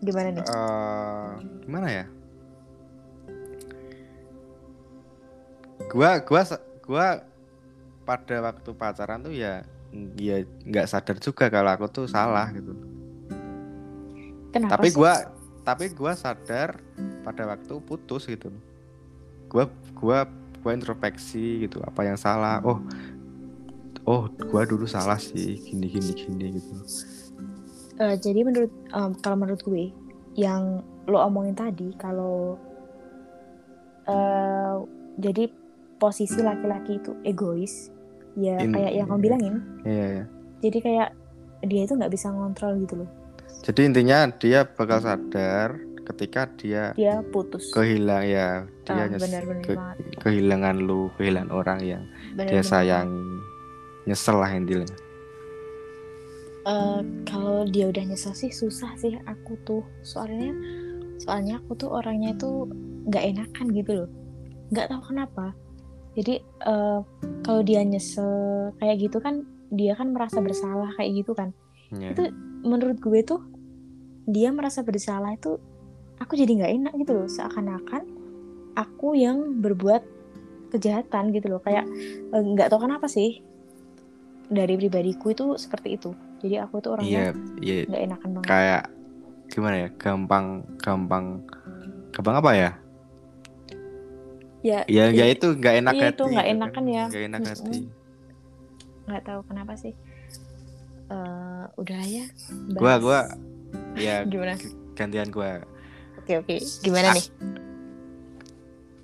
gimana 0.00 0.32
nih? 0.32 0.44
eh 0.44 1.28
gimana 1.68 1.88
ya? 1.92 2.04
Gua 5.92 6.24
gua 6.24 6.42
gua 6.84 7.06
pada 8.08 8.36
waktu 8.40 8.70
pacaran 8.72 9.20
tuh 9.28 9.34
ya 9.36 9.60
ya 10.16 10.40
nggak 10.64 10.88
sadar 10.88 11.20
juga 11.20 11.52
kalau 11.52 11.70
aku 11.76 11.86
tuh 11.92 12.06
salah 12.08 12.48
gitu 12.56 12.95
kenapa 14.56 14.72
tapi 14.80 14.88
gua 14.92 15.12
tapi 15.66 15.84
gua 15.92 16.12
sadar 16.14 16.80
pada 17.26 17.42
waktu 17.46 17.74
putus 17.82 18.26
gitu. 18.26 18.50
Gua 19.50 19.68
gua 19.94 20.26
gua 20.62 20.72
introspeksi 20.74 21.68
gitu 21.68 21.82
apa 21.82 22.06
yang 22.06 22.18
salah. 22.18 22.62
Oh 22.64 22.80
oh 24.06 24.30
gua 24.50 24.62
dulu 24.64 24.88
salah 24.88 25.18
sih 25.20 25.60
gini 25.60 25.86
gini 25.90 26.12
gini 26.14 26.46
gitu. 26.58 26.72
Eh, 27.96 28.16
jadi 28.20 28.44
menurut 28.44 28.72
em, 28.92 29.10
kalau 29.24 29.36
menurut 29.40 29.60
gue 29.64 29.88
yang 30.36 30.84
lo 31.08 31.16
omongin 31.24 31.56
tadi 31.56 31.96
kalau 31.96 32.60
eh 34.04 34.76
jadi 35.16 35.48
posisi 35.96 36.44
laki-laki 36.44 37.00
itu 37.00 37.16
egois 37.24 37.88
ya 38.36 38.60
In- 38.60 38.76
kayak 38.76 38.92
yang 38.92 39.06
kamu 39.08 39.20
bilangin. 39.24 39.54
Iya 39.88 40.06
ya 40.12 40.24
jadi 40.60 40.78
kayak 40.80 41.08
dia 41.66 41.82
itu 41.84 41.92
nggak 41.96 42.12
bisa 42.12 42.32
ngontrol 42.32 42.80
gitu 42.84 43.04
loh 43.04 43.10
jadi 43.62 43.80
intinya 43.84 44.18
dia 44.32 44.64
bakal 44.64 44.98
sadar 44.98 45.76
ketika 46.04 46.46
dia 46.54 46.90
dia 46.92 47.18
putus. 47.24 47.66
kehilang 47.70 48.22
ya 48.22 48.48
dia 48.84 48.94
Ah, 48.96 49.08
nyes- 49.08 49.26
ke- 49.60 49.74
banget. 49.74 49.96
kehilangan 50.20 50.76
lu 50.78 51.10
kehilangan 51.16 51.50
orang 51.50 51.80
yang 51.80 52.02
Bener-bener 52.32 52.50
dia 52.52 52.62
sayangi. 52.62 53.26
Nyesel 54.04 54.36
lah 54.36 54.50
intinya. 54.50 54.86
Eh, 56.64 57.00
kalau 57.24 57.62
dia 57.64 57.86
udah 57.86 58.02
nyesel 58.04 58.30
sih 58.32 58.50
susah 58.50 58.94
sih 58.94 59.14
aku 59.24 59.54
tuh. 59.62 59.82
Soalnya 60.02 60.50
soalnya 61.16 61.58
aku 61.58 61.74
tuh 61.76 61.90
orangnya 61.92 62.30
itu 62.32 62.66
nggak 63.04 63.24
enakan 63.24 63.66
gitu 63.72 63.90
loh. 63.96 64.08
Nggak 64.68 64.86
tahu 64.88 65.02
kenapa. 65.04 65.46
Jadi 66.14 66.38
eh, 66.42 66.98
kalau 67.42 67.62
dia 67.62 67.82
nyesel 67.82 68.30
kayak 68.76 68.96
gitu 69.00 69.18
kan 69.18 69.42
dia 69.68 69.94
kan 69.94 70.10
merasa 70.10 70.38
bersalah 70.38 70.90
kayak 70.94 71.10
gitu 71.16 71.32
kan. 71.32 71.50
Ya. 71.92 72.10
Itu- 72.10 72.34
menurut 72.66 72.98
gue 72.98 73.20
tuh 73.22 73.40
dia 74.26 74.50
merasa 74.50 74.82
bersalah 74.82 75.38
itu 75.38 75.56
aku 76.18 76.34
jadi 76.34 76.50
nggak 76.62 76.72
enak 76.82 76.92
gitu 77.06 77.12
loh. 77.14 77.28
Seakan-akan 77.30 78.02
aku 78.74 79.14
yang 79.14 79.62
berbuat 79.62 80.02
kejahatan 80.74 81.30
gitu 81.30 81.46
loh. 81.56 81.60
Kayak 81.62 81.86
eh, 82.34 82.42
nggak 82.42 82.68
tahu 82.68 82.90
kenapa 82.90 83.06
sih 83.06 83.40
dari 84.50 84.74
pribadiku 84.74 85.30
itu 85.30 85.54
seperti 85.56 85.96
itu. 85.96 86.10
Jadi 86.42 86.60
aku 86.60 86.82
tuh 86.82 86.98
orangnya 86.98 87.32
iya 87.62 87.82
iya. 87.82 87.88
nggak 87.88 88.02
enakan 88.10 88.28
banget. 88.36 88.48
Kayak 88.50 88.82
gimana 89.46 89.74
ya 89.78 89.88
gampang 89.94 90.46
gampang 90.82 91.24
gampang 92.10 92.34
apa 92.42 92.50
ya? 92.52 92.70
Ya 94.66 94.82
ya 94.90 95.14
ya 95.14 95.22
ya 95.22 95.24
itu 95.30 95.54
nggak 95.54 95.74
enak 95.86 95.94
iya, 95.94 96.04
hati 96.10 96.14
itu 96.18 96.24
nggak 96.26 96.46
gitu 96.46 96.54
enakan 96.58 96.84
ya. 96.90 97.04
nggak 97.06 97.24
enak 97.30 97.40
hati. 97.46 97.78
Nggak 99.06 99.22
tahu 99.22 99.40
kenapa 99.46 99.72
sih 99.78 99.94
Eh 101.06 101.64
udah 101.76 102.02
ya 102.02 102.26
gua 102.72 102.94
bahas. 102.96 103.02
gua 103.02 103.20
ya 103.94 104.16
gimana? 104.28 104.54
gantian 104.92 105.28
gua. 105.28 105.62
Oke 106.18 106.36
oke. 106.36 106.56
Gimana 106.80 107.10
Ah, 107.10 107.14
nih? 107.14 107.26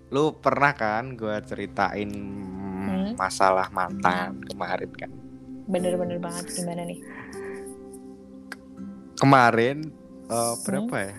Lu 0.08 0.36
pernah 0.36 0.72
kan 0.72 1.14
gua 1.14 1.38
ceritain 1.40 2.10
Hmm. 2.82 3.14
masalah 3.14 3.70
mantan 3.70 4.42
kemarin 4.42 4.90
kan? 4.92 5.10
Bener-bener 5.64 6.18
banget. 6.18 6.50
Gimana 6.52 6.82
nih? 6.82 6.98
Kemarin 9.14 9.94
Hmm. 10.26 10.56
berapa 10.60 10.96
ya? 11.04 11.16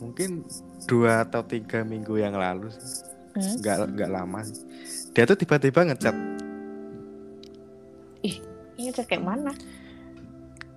Mungkin 0.00 0.42
dua 0.84 1.22
atau 1.22 1.40
tiga 1.40 1.80
minggu 1.80 2.18
yang 2.18 2.34
lalu 2.34 2.68
sih. 2.68 3.06
Hmm? 3.34 3.58
nggak 3.58 3.76
nggak 3.92 4.10
lama 4.10 4.40
sih. 4.42 4.62
Dia 5.10 5.24
tuh 5.24 5.34
tiba-tiba 5.34 5.82
ngechat. 5.84 6.14
Ini 8.74 8.90
chat 8.90 9.06
kayak 9.06 9.22
mana 9.22 9.54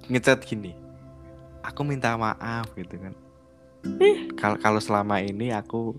ngechat 0.08 0.44
gini 0.44 0.88
aku 1.68 1.84
minta 1.84 2.16
maaf 2.16 2.72
gitu 2.80 2.96
kan. 2.96 3.14
Kalau 4.40 4.58
kalau 4.58 4.80
selama 4.80 5.20
ini 5.20 5.52
aku 5.52 5.94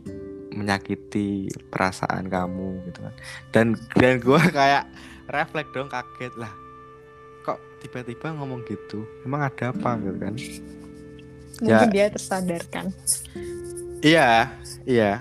menyakiti 0.57 1.53
perasaan 1.69 2.27
kamu 2.33 2.89
gitu 2.89 2.99
kan. 3.05 3.15
Dan 3.53 3.67
dan 3.95 4.19
gua 4.25 4.41
kayak 4.59 4.89
refleks 5.29 5.71
dong 5.77 5.93
kaget 5.93 6.33
lah 6.41 6.51
kok 7.45 7.61
tiba-tiba 7.85 8.33
ngomong 8.33 8.65
gitu? 8.65 9.05
Emang 9.25 9.45
ada 9.45 9.71
apa? 9.73 10.01
Gitu 10.01 10.19
kan. 10.19 10.35
Ya. 11.59 11.83
mungkin 11.85 11.91
dia 11.91 12.07
tersadarkan. 12.09 12.87
Iya, 13.99 14.31
iya. 14.87 15.13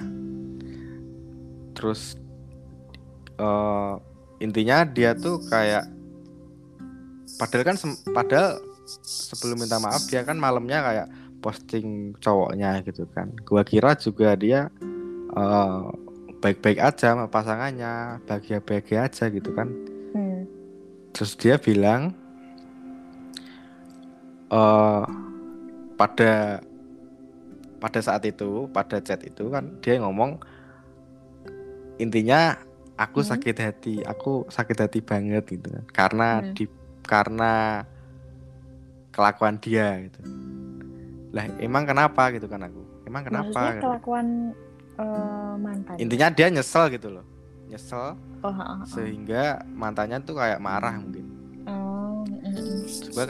Terus 1.73 2.17
eh 3.38 3.93
intinya 4.38 4.86
dia 4.86 5.13
tuh 5.17 5.41
kayak 5.50 5.86
padahal 7.41 7.63
kan 7.73 7.78
padahal 8.13 8.66
sebelum 9.04 9.60
minta 9.60 9.78
maaf 9.78 10.08
dia 10.08 10.23
kan 10.23 10.39
malamnya 10.39 10.80
kayak 10.80 11.08
posting 11.43 12.15
cowoknya 12.17 12.82
gitu 12.88 13.06
kan. 13.12 13.30
Gua 13.43 13.62
kira 13.62 13.93
juga 14.00 14.34
dia 14.34 14.71
eh, 15.38 15.84
baik-baik 16.41 16.80
aja 16.80 17.13
sama 17.13 17.28
pasangannya, 17.28 18.23
bahagia-bahagia 18.26 19.06
aja 19.06 19.26
gitu 19.30 19.52
kan. 19.54 19.67
Hmm. 20.15 20.47
Terus 21.13 21.36
dia 21.36 21.60
bilang 21.60 22.15
eh 24.47 25.06
pada 25.97 26.63
pada 27.78 28.00
saat 28.02 28.23
itu, 28.26 28.65
pada 28.71 28.97
chat 29.04 29.21
itu 29.21 29.52
kan 29.52 29.78
dia 29.84 30.00
ngomong 30.02 30.39
intinya 31.97 32.58
aku 32.97 33.21
Hmm. 33.21 33.30
sakit 33.36 33.58
hati, 33.62 33.95
aku 34.02 34.45
sakit 34.50 34.78
hati 34.78 35.00
banget 35.02 35.45
gitu 35.50 35.67
kan. 35.69 35.86
Karena 35.93 36.30
Hmm. 36.41 36.54
di 36.56 36.65
karena 37.06 37.84
kelakuan 39.17 39.58
dia 39.58 40.06
gitu. 40.06 40.21
Lah 41.34 41.49
emang 41.58 41.89
kenapa 41.89 42.30
gitu 42.30 42.45
kan 42.45 42.62
aku? 42.69 42.82
Emang 43.10 43.25
kenapa? 43.25 43.49
maksudnya 43.49 43.73
gitu. 43.73 43.84
kelakuan 43.89 44.27
eh, 45.01 45.53
mantan 45.58 45.95
Intinya 45.97 46.27
dia 46.30 46.47
nyesel 46.53 46.86
gitu 46.93 47.10
loh. 47.10 47.25
Nyesel 47.67 48.15
oh, 48.45 48.53
ha, 48.53 48.63
ha, 48.63 48.73
ha. 48.80 48.86
sehingga 48.86 49.65
mantannya 49.73 50.21
tuh 50.21 50.38
kayak 50.38 50.62
marah 50.62 50.95
mungkin. 51.01 51.25
Oh, 51.67 52.23
gua, 53.12 53.25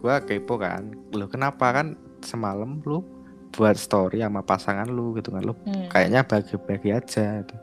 gua 0.00 0.14
kepo 0.24 0.56
kan 0.56 0.94
lo 1.12 1.28
kenapa 1.28 1.74
kan 1.76 1.92
semalam 2.24 2.80
lu 2.88 3.04
buat 3.52 3.76
story 3.76 4.24
sama 4.24 4.40
pasangan 4.40 4.88
lu 4.88 5.16
gitu 5.16 5.32
kan 5.32 5.44
lu 5.44 5.52
Hmm. 5.64 5.88
kayaknya 5.92 6.24
bahagia-bahagia 6.24 7.00
aja 7.00 7.26
gitu. 7.44 7.56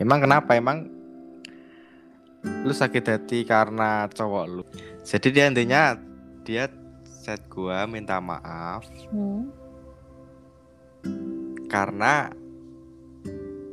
emang 0.00 0.24
kenapa 0.24 0.56
emang 0.56 0.88
lu 2.64 2.72
sakit 2.72 3.04
hati 3.08 3.38
karena 3.48 4.04
cowok 4.12 4.44
lu 4.48 4.62
jadi 5.04 5.28
dia 5.32 5.44
intinya 5.48 5.82
dia 6.44 6.68
chat 7.24 7.40
gua 7.48 7.88
minta 7.88 8.20
maaf 8.20 8.84
Hmm. 9.08 9.48
karena 11.72 12.30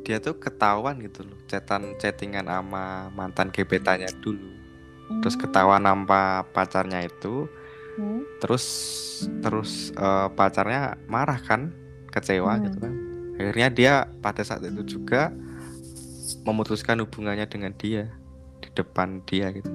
dia 0.02 0.18
tuh 0.18 0.34
ketahuan 0.40 0.98
gitu 0.98 1.22
loh 1.22 1.38
chatan 1.46 1.94
chattingan 2.00 2.50
sama 2.50 3.12
mantan 3.14 3.54
gebetannya 3.54 4.10
dulu. 4.18 4.50
Terus 5.22 5.36
Hmm, 5.38 5.42
ketahuan 5.46 5.84
nama 5.84 6.42
pacarnya 6.50 7.06
itu 7.06 7.46
hmm, 8.00 8.42
terus 8.42 8.64
terus 9.44 9.94
eh, 9.94 10.28
pacarnya 10.34 10.98
marah 11.06 11.38
kan 11.38 11.70
kecewa 12.10 12.58
Hmm. 12.58 12.64
gitu 12.66 12.78
kan. 12.82 12.94
Akhirnya 13.38 13.68
dia 13.70 13.94
pada 14.18 14.42
saat 14.42 14.66
itu 14.66 14.98
juga 14.98 15.30
memutuskan 16.42 16.98
hubungannya 17.04 17.46
dengan 17.46 17.70
dia 17.78 18.10
di 18.58 18.68
depan 18.74 19.22
dia 19.26 19.50
gitu 19.54 19.70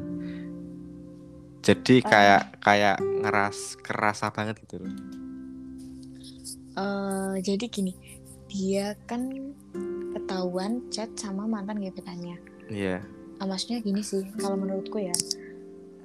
jadi 1.68 1.96
Ah. 2.00 2.08
kayak 2.08 2.44
kayak 2.64 2.96
ngeras 3.04 3.58
kerasa 3.78 4.32
banget 4.32 4.56
gitu 4.64 4.80
loh 4.80 4.94
eh, 6.78 7.36
jadi 7.42 7.66
gini, 7.68 7.92
dia 8.48 8.94
kan 9.04 9.28
ketahuan 10.14 10.86
chat 10.88 11.10
sama 11.18 11.44
mantan 11.44 11.82
gebetannya. 11.82 12.38
iya 12.70 13.02
Ah, 13.38 13.46
maksudnya 13.46 13.82
gini 13.82 14.02
sih, 14.02 14.22
kalau 14.34 14.56
menurutku 14.56 14.98
ya, 14.98 15.14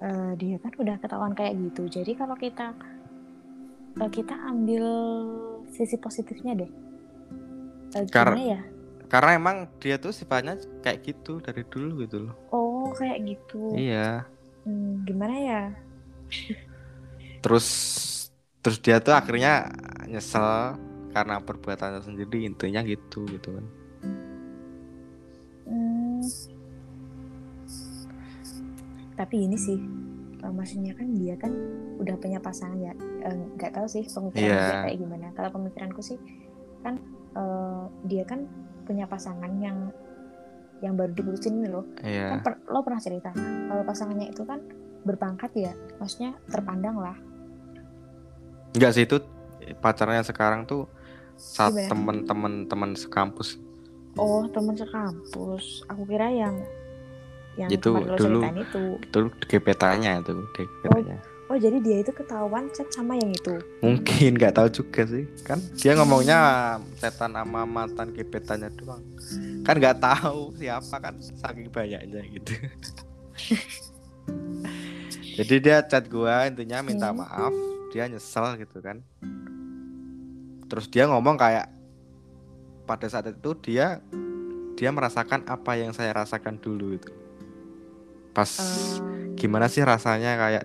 eh, 0.01 0.33
dia 0.37 0.57
kan 0.59 0.73
udah 0.75 0.97
ketahuan 0.97 1.33
kayak 1.33 1.61
gitu. 1.61 2.01
Jadi 2.01 2.13
kalau 2.13 2.35
kita 2.35 2.73
eh, 3.95 4.11
kita 4.11 4.33
ambil 4.49 4.85
sisi 5.69 5.97
positifnya 5.97 6.57
deh. 6.57 6.71
Eh, 7.93 8.05
Kar- 8.09 8.33
gimana 8.33 8.57
ya? 8.57 8.61
karena 9.07 9.31
emang 9.37 9.57
dia 9.77 10.01
tuh 10.01 10.09
sifatnya 10.09 10.57
kayak 10.81 11.05
gitu 11.05 11.37
dari 11.39 11.69
dulu 11.69 12.01
gitu 12.01 12.25
loh 12.25 12.35
Oh 12.49 12.89
kayak 12.97 13.21
gitu. 13.29 13.77
iya 13.77 14.25
Hmm, 14.65 15.03
gimana 15.07 15.35
ya? 15.49 15.61
terus 17.43 17.67
terus 18.63 18.79
dia 18.85 18.97
tuh 19.03 19.15
akhirnya 19.21 19.51
nyesel 20.11 20.47
karena 21.15 21.35
perbuatannya 21.47 22.01
sendiri 22.07 22.37
intinya 22.49 22.81
gitu 22.87 23.19
gitu 23.35 23.49
kan 23.57 23.67
Hmm, 25.67 26.23
tapi 29.19 29.45
ini 29.45 29.57
sih, 29.61 29.79
eh, 30.43 30.53
maksudnya 30.53 30.93
kan 30.97 31.09
dia 31.21 31.35
kan 31.37 31.53
udah 32.01 32.17
punya 32.19 32.39
pasangan 32.43 32.79
ya. 32.81 32.93
Eh, 33.27 33.37
Nggak 33.59 33.73
tahu 33.77 33.87
sih 33.89 34.05
pemikiran 34.09 34.57
dia 34.65 34.77
kayak 34.81 34.97
gimana. 35.01 35.31
Kalau 35.37 35.51
pemikiranku 35.53 36.01
sih 36.03 36.19
kan 36.85 36.99
eh, 37.37 37.83
dia 38.09 38.25
kan 38.27 38.49
punya 38.89 39.07
pasangan 39.07 39.53
yang 39.63 39.93
yang 40.83 40.99
baru 40.99 41.15
diputusin 41.15 41.63
ini 41.63 41.71
loh. 41.71 41.87
iya 42.03 42.35
Kan 42.35 42.39
per- 42.43 42.63
lo 42.67 42.83
pernah 42.83 42.99
cerita 42.99 43.31
kalau 43.33 43.83
pasangannya 43.87 44.29
itu 44.29 44.43
kan 44.43 44.59
berpangkat 45.03 45.51
ya, 45.55 45.73
maksudnya 45.99 46.35
terpandang 46.47 46.99
lah. 46.99 47.17
Enggak 48.75 48.93
sih 48.95 49.07
itu 49.07 49.19
pacarnya 49.79 50.23
sekarang 50.23 50.67
tuh 50.67 50.91
saat 51.39 51.75
temen-temen 51.89 52.67
teman 52.67 52.93
sekampus 52.95 53.59
Oh 54.13 54.45
teman 54.53 54.77
sekampus. 54.77 55.81
Aku 55.89 56.05
kira 56.05 56.29
yang 56.29 56.61
yang 57.57 57.69
Itu 57.73 57.97
dulu. 57.97 58.45
itu. 58.53 59.01
itu 59.01 59.21
gebetannya 59.49 60.21
itu 60.21 60.33
gebetannya 60.53 60.93
Oh 60.93 61.01
jadi 61.55 61.79
dia 61.79 61.97
itu 62.01 62.11
ketahuan 62.11 62.71
chat 62.71 62.87
sama 62.89 63.15
yang 63.15 63.31
itu. 63.31 63.57
mungkin 63.81 64.37
nggak 64.37 64.55
tahu 64.55 64.69
juga 64.71 65.03
sih. 65.05 65.25
Kan 65.43 65.59
dia 65.75 65.93
ngomongnya 65.93 66.39
setan 66.97 67.33
sama 67.33 67.63
mantan 67.63 68.11
gebetannya 68.11 68.71
doang. 68.73 69.03
Kan 69.63 69.77
nggak 69.77 69.99
tahu 69.99 70.53
siapa 70.55 70.97
kan 70.99 71.15
saking 71.19 71.69
banyaknya 71.69 72.21
gitu. 72.29 72.53
Jadi 75.33 75.55
dia 75.61 75.81
chat 75.83 76.05
gua 76.07 76.45
intinya 76.45 76.85
minta 76.85 77.09
Hmm. 77.09 77.19
maaf. 77.19 77.55
Dia 77.91 78.05
nyesel 78.07 78.57
gitu 78.59 78.79
kan. 78.79 79.01
Terus 80.69 80.89
dia 80.89 81.05
ngomong 81.05 81.37
kayak 81.37 81.69
pada 82.83 83.07
saat 83.07 83.29
itu 83.29 83.51
dia 83.59 84.01
dia 84.75 84.89
merasakan 84.89 85.45
apa 85.45 85.77
yang 85.77 85.93
saya 85.93 86.13
rasakan 86.15 86.57
dulu 86.57 86.97
itu. 86.97 87.13
Pas 88.33 88.49
Em, 88.57 89.37
gimana 89.37 89.69
sih 89.69 89.81
rasanya 89.81 90.37
kayak 90.37 90.65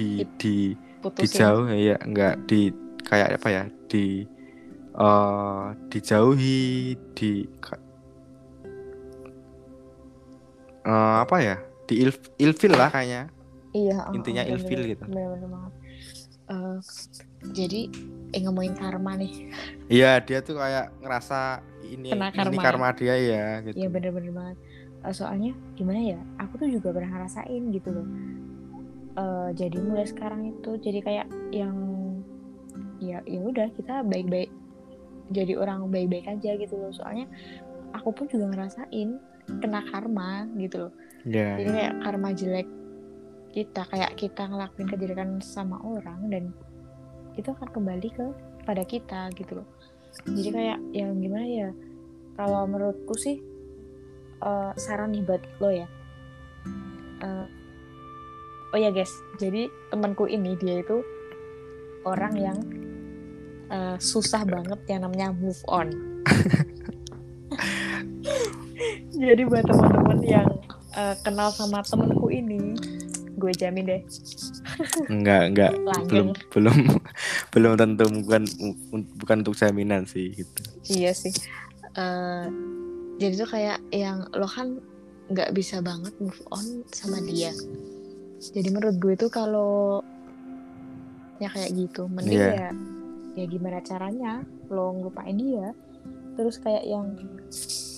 di 0.00 0.08
Di- 0.24 0.28
di 0.40 0.56
putusin. 1.04 1.28
dijauh 1.28 1.68
ya 1.68 1.96
enggak 2.00 2.34
di 2.48 2.72
kayak 3.04 3.36
apa 3.36 3.48
ya 3.52 3.64
di 3.92 4.24
eh 4.96 5.64
dijauhi 5.92 6.60
di 7.12 7.30
eh, 10.88 11.16
apa 11.20 11.36
ya 11.38 11.56
di 11.84 11.94
il, 12.00 12.10
ilfil 12.40 12.72
lah 12.72 12.88
kayaknya 12.88 13.28
Iya, 13.70 14.10
oh, 14.10 14.18
Intinya 14.18 14.42
oh, 14.42 14.50
ilfil 14.50 14.82
gitu. 14.82 15.04
bener-bener 15.06 15.46
banget. 15.46 15.72
Eh, 16.50 16.78
jadi 17.54 17.80
eh, 18.34 18.40
ngomongin 18.42 18.74
karma 18.74 19.14
nih. 19.14 19.46
iya 19.86 20.18
dia 20.18 20.42
tuh 20.42 20.58
kayak 20.58 20.90
ngerasa 20.98 21.62
ini 21.86 22.10
Kena 22.10 22.34
ini 22.34 22.58
karma. 22.58 22.58
karma 22.58 22.88
dia 22.98 23.14
ya 23.14 23.46
gitu 23.62 23.78
Iya 23.78 23.88
bener-bener 23.94 24.34
banget. 24.34 24.56
Eh, 25.06 25.14
soalnya 25.14 25.54
gimana 25.78 26.02
ya? 26.02 26.18
Aku 26.42 26.58
tuh 26.58 26.66
juga 26.66 26.90
pernah 26.90 27.14
ngerasain 27.14 27.62
gitu 27.70 27.94
loh. 27.94 28.06
Eh, 29.10 29.48
jadi 29.58 29.76
mulai 29.82 30.06
sekarang 30.06 30.54
itu 30.54 30.78
jadi 30.78 31.00
kayak 31.02 31.26
yang 31.50 31.76
ya 33.02 33.18
ya 33.26 33.40
udah 33.42 33.66
kita 33.74 34.06
baik-baik 34.06 34.52
jadi 35.34 35.58
orang 35.58 35.90
baik-baik 35.90 36.30
aja 36.30 36.54
gitu 36.54 36.74
loh. 36.78 36.94
Soalnya 36.94 37.26
aku 37.90 38.14
pun 38.14 38.26
juga 38.30 38.54
ngerasain 38.54 39.18
kena 39.58 39.82
karma 39.90 40.46
gitu 40.54 40.86
loh. 40.86 40.92
ya 41.26 41.58
Jadi 41.58 41.70
kayak 41.74 41.94
karma 42.06 42.28
jelek 42.30 42.68
kita 43.50 43.82
kayak 43.90 44.14
kita 44.14 44.46
ngelakuin 44.46 44.86
kejelekan 44.86 45.30
sama 45.42 45.82
orang 45.82 46.30
dan 46.30 46.44
itu 47.34 47.50
akan 47.50 47.66
kembali 47.66 48.08
ke 48.14 48.26
pada 48.62 48.86
kita 48.86 49.26
gitu 49.34 49.58
loh. 49.58 49.68
Jadi 50.22 50.48
kayak 50.54 50.78
yang 50.94 51.18
gimana 51.18 51.46
ya? 51.46 51.70
Kalau 52.38 52.62
menurutku 52.70 53.18
sih 53.18 53.42
eh, 54.38 54.72
saran 54.78 55.10
nih 55.18 55.26
buat 55.26 55.42
lo 55.58 55.70
ya. 55.74 55.90
Eh, 57.26 57.46
oh 58.70 58.78
ya 58.78 58.90
guys, 58.94 59.12
jadi 59.38 59.70
temanku 59.90 60.26
ini 60.30 60.54
dia 60.58 60.80
itu 60.82 61.02
orang 62.06 62.34
yang 62.38 62.58
eh, 63.70 63.96
susah 63.98 64.46
banget 64.46 64.78
yang 64.88 65.06
namanya 65.06 65.34
move 65.34 65.58
on. 65.68 65.90
jadi 69.20 69.42
buat 69.44 69.64
teman-teman 69.66 70.18
yang 70.24 70.48
eh, 70.94 71.14
kenal 71.22 71.50
sama 71.52 71.82
temanku 71.82 72.30
ini, 72.30 72.74
gue 73.40 73.52
jamin 73.56 73.84
deh 73.88 74.02
enggak 75.08 75.42
enggak 75.52 75.72
belum 76.12 76.36
belum 76.52 76.76
belum 77.56 77.72
tentu 77.80 78.04
bukan 78.20 78.42
bukan 79.16 79.36
untuk 79.40 79.56
jaminan 79.56 80.04
sih 80.04 80.32
gitu 80.36 80.60
Iya 80.90 81.12
sih. 81.14 81.30
Eh, 81.94 82.46
jadi 83.22 83.34
tuh 83.38 83.48
kayak 83.48 83.78
yang 83.94 84.26
lo 84.34 84.48
kan 84.50 84.82
nggak 85.30 85.54
bisa 85.54 85.78
banget 85.78 86.10
move 86.18 86.42
on 86.50 86.82
sama 86.90 87.22
dia. 87.22 87.54
Jadi 88.42 88.68
menurut 88.68 88.96
gue 88.96 89.14
tuh 89.14 89.28
kalau 89.28 90.00
ya 91.36 91.48
kayak 91.48 91.70
gitu, 91.70 92.08
mending 92.08 92.40
Iya. 92.40 92.48
ya 92.50 92.68
ya 93.30 93.44
gimana 93.46 93.78
caranya 93.80 94.32
lo 94.66 94.92
ngelupain 94.92 95.36
dia. 95.36 95.76
Terus 96.34 96.56
kayak 96.56 96.82
yang 96.82 97.06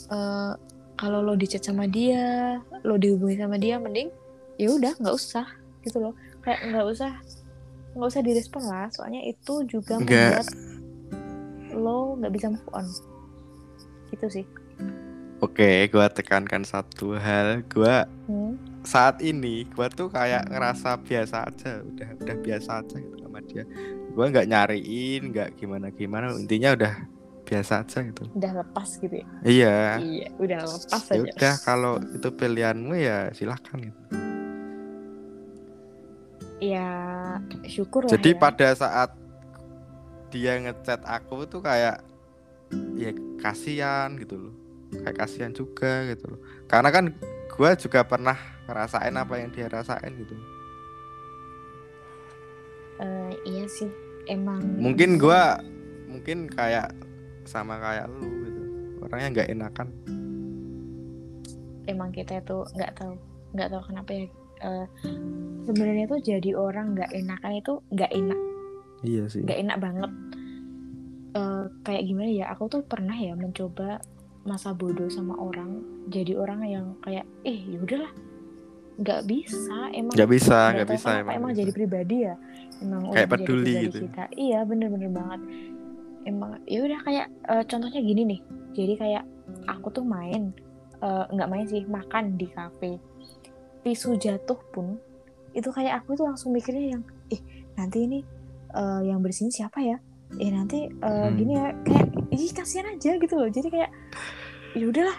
eh, 0.08 0.52
kalau 0.94 1.18
lo 1.20 1.34
dicat 1.34 1.62
sama 1.62 1.86
dia, 1.86 2.58
lo 2.82 2.94
dihubungi 2.94 3.38
sama 3.38 3.56
dia, 3.56 3.78
mending 3.78 4.10
ya 4.56 4.68
udah 4.68 4.92
nggak 4.94 5.14
usah 5.14 5.46
gitu 5.80 5.98
loh. 5.98 6.14
Kayak 6.40 6.60
nggak 6.68 6.86
usah 6.86 7.12
nggak 7.92 8.08
usah 8.08 8.22
direspon 8.22 8.62
lah, 8.62 8.86
soalnya 8.90 9.22
itu 9.22 9.62
juga 9.64 9.96
Nggak. 9.96 10.42
membuat 10.42 10.48
lo 11.72 12.16
nggak 12.16 12.32
bisa 12.32 12.46
move 12.48 12.68
on 12.72 12.84
gitu 14.08 14.28
sih 14.28 14.44
oke 15.40 15.68
gua 15.88 16.04
tekankan 16.06 16.62
satu 16.62 17.16
hal 17.16 17.64
gua 17.66 18.04
Hmm. 18.28 18.60
Saat 18.82 19.22
ini 19.22 19.66
gua 19.70 19.86
tuh 19.86 20.10
kayak 20.10 20.50
ngerasa 20.50 20.98
biasa 21.02 21.36
aja 21.46 21.82
udah 21.86 22.08
udah 22.18 22.36
biasa 22.42 22.70
aja 22.82 22.96
gitu 22.98 23.16
sama 23.22 23.38
dia. 23.46 23.64
Gua 24.12 24.28
nggak 24.28 24.48
nyariin 24.50 25.22
nggak 25.30 25.48
gimana 25.56 25.88
gimana 25.94 26.34
intinya 26.34 26.74
udah 26.74 26.94
biasa 27.46 27.86
aja 27.86 27.98
gitu. 28.02 28.22
Udah 28.34 28.52
lepas 28.62 28.88
gitu 28.98 29.14
ya? 29.22 29.26
Iya. 29.46 29.78
Iya 30.02 30.28
udah 30.38 30.60
lepas 30.66 31.02
ya 31.10 31.14
aja. 31.14 31.22
udah 31.22 31.54
kalau 31.62 31.94
itu 32.02 32.28
pilihanmu 32.34 32.94
ya 32.98 33.30
silahkan 33.34 33.78
gitu. 33.78 34.00
ya 36.62 36.86
syukur 37.66 38.06
jadi 38.06 38.38
ya. 38.38 38.38
pada 38.38 38.70
saat 38.78 39.10
dia 40.30 40.62
ngechat 40.62 41.02
aku 41.02 41.42
tuh 41.50 41.58
kayak 41.58 42.06
ya 42.94 43.10
kasihan 43.42 44.14
gitu 44.14 44.38
loh. 44.38 44.54
Kayak 44.92 45.26
kasihan 45.26 45.50
juga 45.50 46.06
gitu 46.06 46.36
loh. 46.36 46.40
Karena 46.70 46.94
kan 46.94 47.10
gua 47.50 47.74
juga 47.74 48.06
pernah 48.06 48.51
ngerasain 48.68 49.14
apa 49.14 49.34
yang 49.38 49.50
dia 49.50 49.66
rasain 49.68 50.12
gitu. 50.16 50.34
Eh, 53.02 53.32
iya 53.48 53.64
sih 53.66 53.90
emang 54.30 54.62
mungkin 54.78 55.18
gua 55.18 55.58
mungkin 56.06 56.46
kayak 56.46 56.94
sama 57.48 57.80
kayak 57.82 58.06
lu 58.10 58.28
gitu. 58.46 58.62
Orangnya 59.02 59.28
nggak 59.40 59.50
enakan. 59.50 59.88
Emang 61.90 62.14
kita 62.14 62.38
itu 62.38 62.62
nggak 62.78 62.92
tahu 62.94 63.14
nggak 63.52 63.68
tahu 63.68 63.82
kenapa 63.90 64.10
ya 64.14 64.26
Eh, 64.62 64.86
sebenarnya 65.66 66.06
tuh 66.06 66.22
jadi 66.22 66.54
orang 66.54 66.94
nggak 66.94 67.10
enakan 67.10 67.52
itu 67.58 67.72
nggak 67.90 68.12
enak. 68.14 68.40
Iya 69.02 69.24
sih. 69.26 69.42
Nggak 69.42 69.58
enak 69.58 69.78
banget. 69.82 70.10
Eh, 71.34 71.64
kayak 71.82 72.02
gimana 72.06 72.30
ya 72.30 72.46
aku 72.54 72.70
tuh 72.70 72.82
pernah 72.86 73.16
ya 73.18 73.34
mencoba 73.34 73.98
masa 74.42 74.74
bodoh 74.74 75.06
sama 75.06 75.38
orang 75.38 75.82
jadi 76.10 76.34
orang 76.34 76.66
yang 76.66 76.86
kayak 77.06 77.22
eh 77.46 77.62
yaudahlah 77.62 78.10
nggak 78.92 79.22
bisa 79.24 79.76
emang 79.92 80.12
nggak 80.12 80.30
bisa 80.30 80.58
nggak 80.74 80.88
bisa 80.90 81.08
emang, 81.20 81.32
emang 81.34 81.50
bisa. 81.52 81.60
jadi 81.64 81.70
pribadi 81.72 82.16
ya. 82.28 82.34
Emang 82.82 83.00
Kayak 83.14 83.28
peduli 83.30 83.74
gitu. 83.86 83.98
kita. 84.04 84.24
Iya 84.34 84.58
bener-bener 84.66 85.10
banget. 85.10 85.40
Emang 86.22 86.50
ya 86.66 86.78
udah 86.82 87.00
kayak 87.02 87.26
eh, 87.48 87.64
contohnya 87.66 88.00
gini 88.00 88.22
nih. 88.26 88.40
Jadi 88.72 88.94
kayak 88.96 89.24
aku 89.66 89.88
tuh 89.90 90.04
main 90.04 90.50
eh, 90.98 91.24
nggak 91.30 91.48
main 91.48 91.66
sih 91.66 91.82
makan 91.86 92.36
di 92.36 92.46
kafe. 92.50 92.98
Tisu 93.82 94.14
jatuh 94.16 94.58
pun 94.70 94.98
itu 95.52 95.68
kayak 95.68 96.00
aku 96.00 96.14
tuh 96.14 96.24
langsung 96.26 96.50
mikirnya 96.50 96.96
yang 96.96 97.02
ih 97.28 97.40
nanti 97.74 98.04
ini 98.04 98.20
eh, 98.72 99.00
yang 99.06 99.22
bersihin 99.22 99.50
siapa 99.50 99.78
ya? 99.80 99.96
Eh 100.36 100.50
nanti 100.50 100.86
eh, 100.86 101.26
Hmm. 101.28 101.34
gini 101.34 101.52
ya. 101.54 101.70
Kayak 101.82 102.06
ih 102.32 102.50
kasihan 102.50 102.86
aja 102.90 103.10
gitu 103.16 103.34
loh. 103.34 103.48
Jadi 103.48 103.68
kayak 103.68 103.90
ya 104.72 104.84
udahlah 104.88 105.16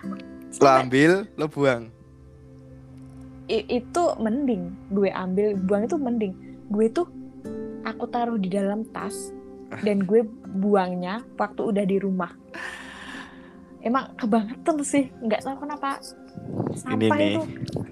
lo 0.54 0.70
ambil 0.70 1.12
lo 1.34 1.46
buang 1.48 1.90
itu 3.50 4.04
mending. 4.20 4.72
Gue 4.92 5.10
ambil 5.12 5.56
buang 5.58 5.84
itu 5.88 5.98
mending. 6.00 6.34
Gue 6.72 6.88
tuh 6.90 7.08
aku 7.84 8.08
taruh 8.08 8.40
di 8.40 8.48
dalam 8.48 8.88
tas 8.92 9.32
dan 9.84 10.06
gue 10.06 10.24
buangnya 10.60 11.26
waktu 11.36 11.62
udah 11.62 11.86
di 11.88 11.98
rumah. 12.00 12.32
Emang 13.84 14.16
kebangetan 14.16 14.80
sih 14.80 15.12
nggak 15.20 15.44
tahu 15.44 15.68
kenapa 15.68 16.00
ini 16.00 16.80
sampah 16.80 17.18
nih 17.20 17.36
itu 17.36 17.42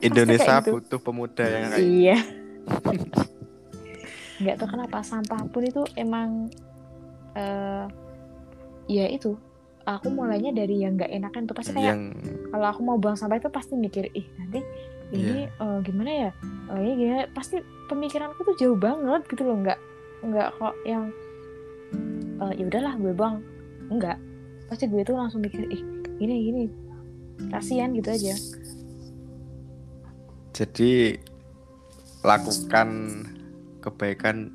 Indonesia 0.01 0.53
gitu. 0.63 0.71
butuh 0.79 0.99
pemuda 1.03 1.43
yang 1.45 1.63
kayak 1.69 1.83
iya. 1.83 2.17
nggak 4.41 4.55
tahu 4.57 4.69
kenapa 4.73 4.97
sampah 5.05 5.41
pun 5.51 5.63
itu 5.67 5.83
emang 5.99 6.49
eh 7.37 7.85
ya 8.89 9.05
itu 9.07 9.37
aku 9.85 10.07
mulainya 10.13 10.51
dari 10.53 10.81
yang 10.81 10.97
nggak 10.97 11.11
enakan 11.11 11.49
tuh. 11.49 11.55
Pasti 11.57 11.71
kayak 11.73 11.87
yang 11.87 12.01
kalau 12.49 12.67
aku 12.69 12.81
mau 12.85 12.97
buang 12.97 13.17
sampah 13.17 13.37
itu 13.41 13.49
pasti 13.49 13.73
mikir 13.77 14.09
ih 14.13 14.25
nanti 14.37 14.59
ini 15.11 15.47
eh, 15.47 15.77
gimana 15.83 16.11
ya? 16.11 16.29
Oh, 16.71 16.79
gimana? 16.79 17.27
Pasti 17.35 17.59
pemikiranku 17.91 18.39
tuh 18.47 18.55
jauh 18.55 18.77
banget 18.79 19.21
gitu 19.27 19.43
loh. 19.43 19.59
Nggak 19.59 19.79
nggak 20.21 20.49
kok 20.55 20.75
yang 20.87 21.11
eh, 22.41 22.53
ya 22.55 22.63
udahlah 22.67 22.93
gue 22.97 23.13
buang. 23.13 23.35
Enggak 23.91 24.17
pasti 24.71 24.87
gue 24.87 25.03
tuh 25.03 25.19
langsung 25.19 25.43
mikir 25.43 25.67
ih 25.67 25.81
gini 26.15 26.35
gini. 26.47 26.63
Kasihan 27.51 27.91
gitu 27.91 28.07
aja. 28.07 28.33
Jadi 30.55 31.17
lakukan 32.21 32.89
kebaikan 33.81 34.53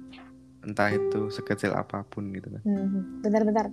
entah 0.66 0.90
itu 0.90 1.30
sekecil 1.30 1.74
apa 1.74 2.02
pun 2.06 2.30
gitu 2.34 2.50
kan. 2.50 2.62
Hmm, 2.62 3.22
bentar-bentar 3.22 3.70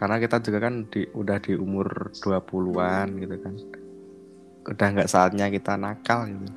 karena 0.00 0.16
kita 0.16 0.40
juga 0.40 0.64
kan 0.64 0.88
di 0.88 1.04
udah 1.12 1.36
di 1.44 1.52
umur 1.60 2.08
20-an 2.24 3.20
gitu 3.20 3.36
kan. 3.36 3.54
Udah 4.64 4.86
nggak 4.96 5.12
saatnya 5.12 5.52
kita 5.52 5.76
nakal 5.76 6.24
gitu. 6.24 6.48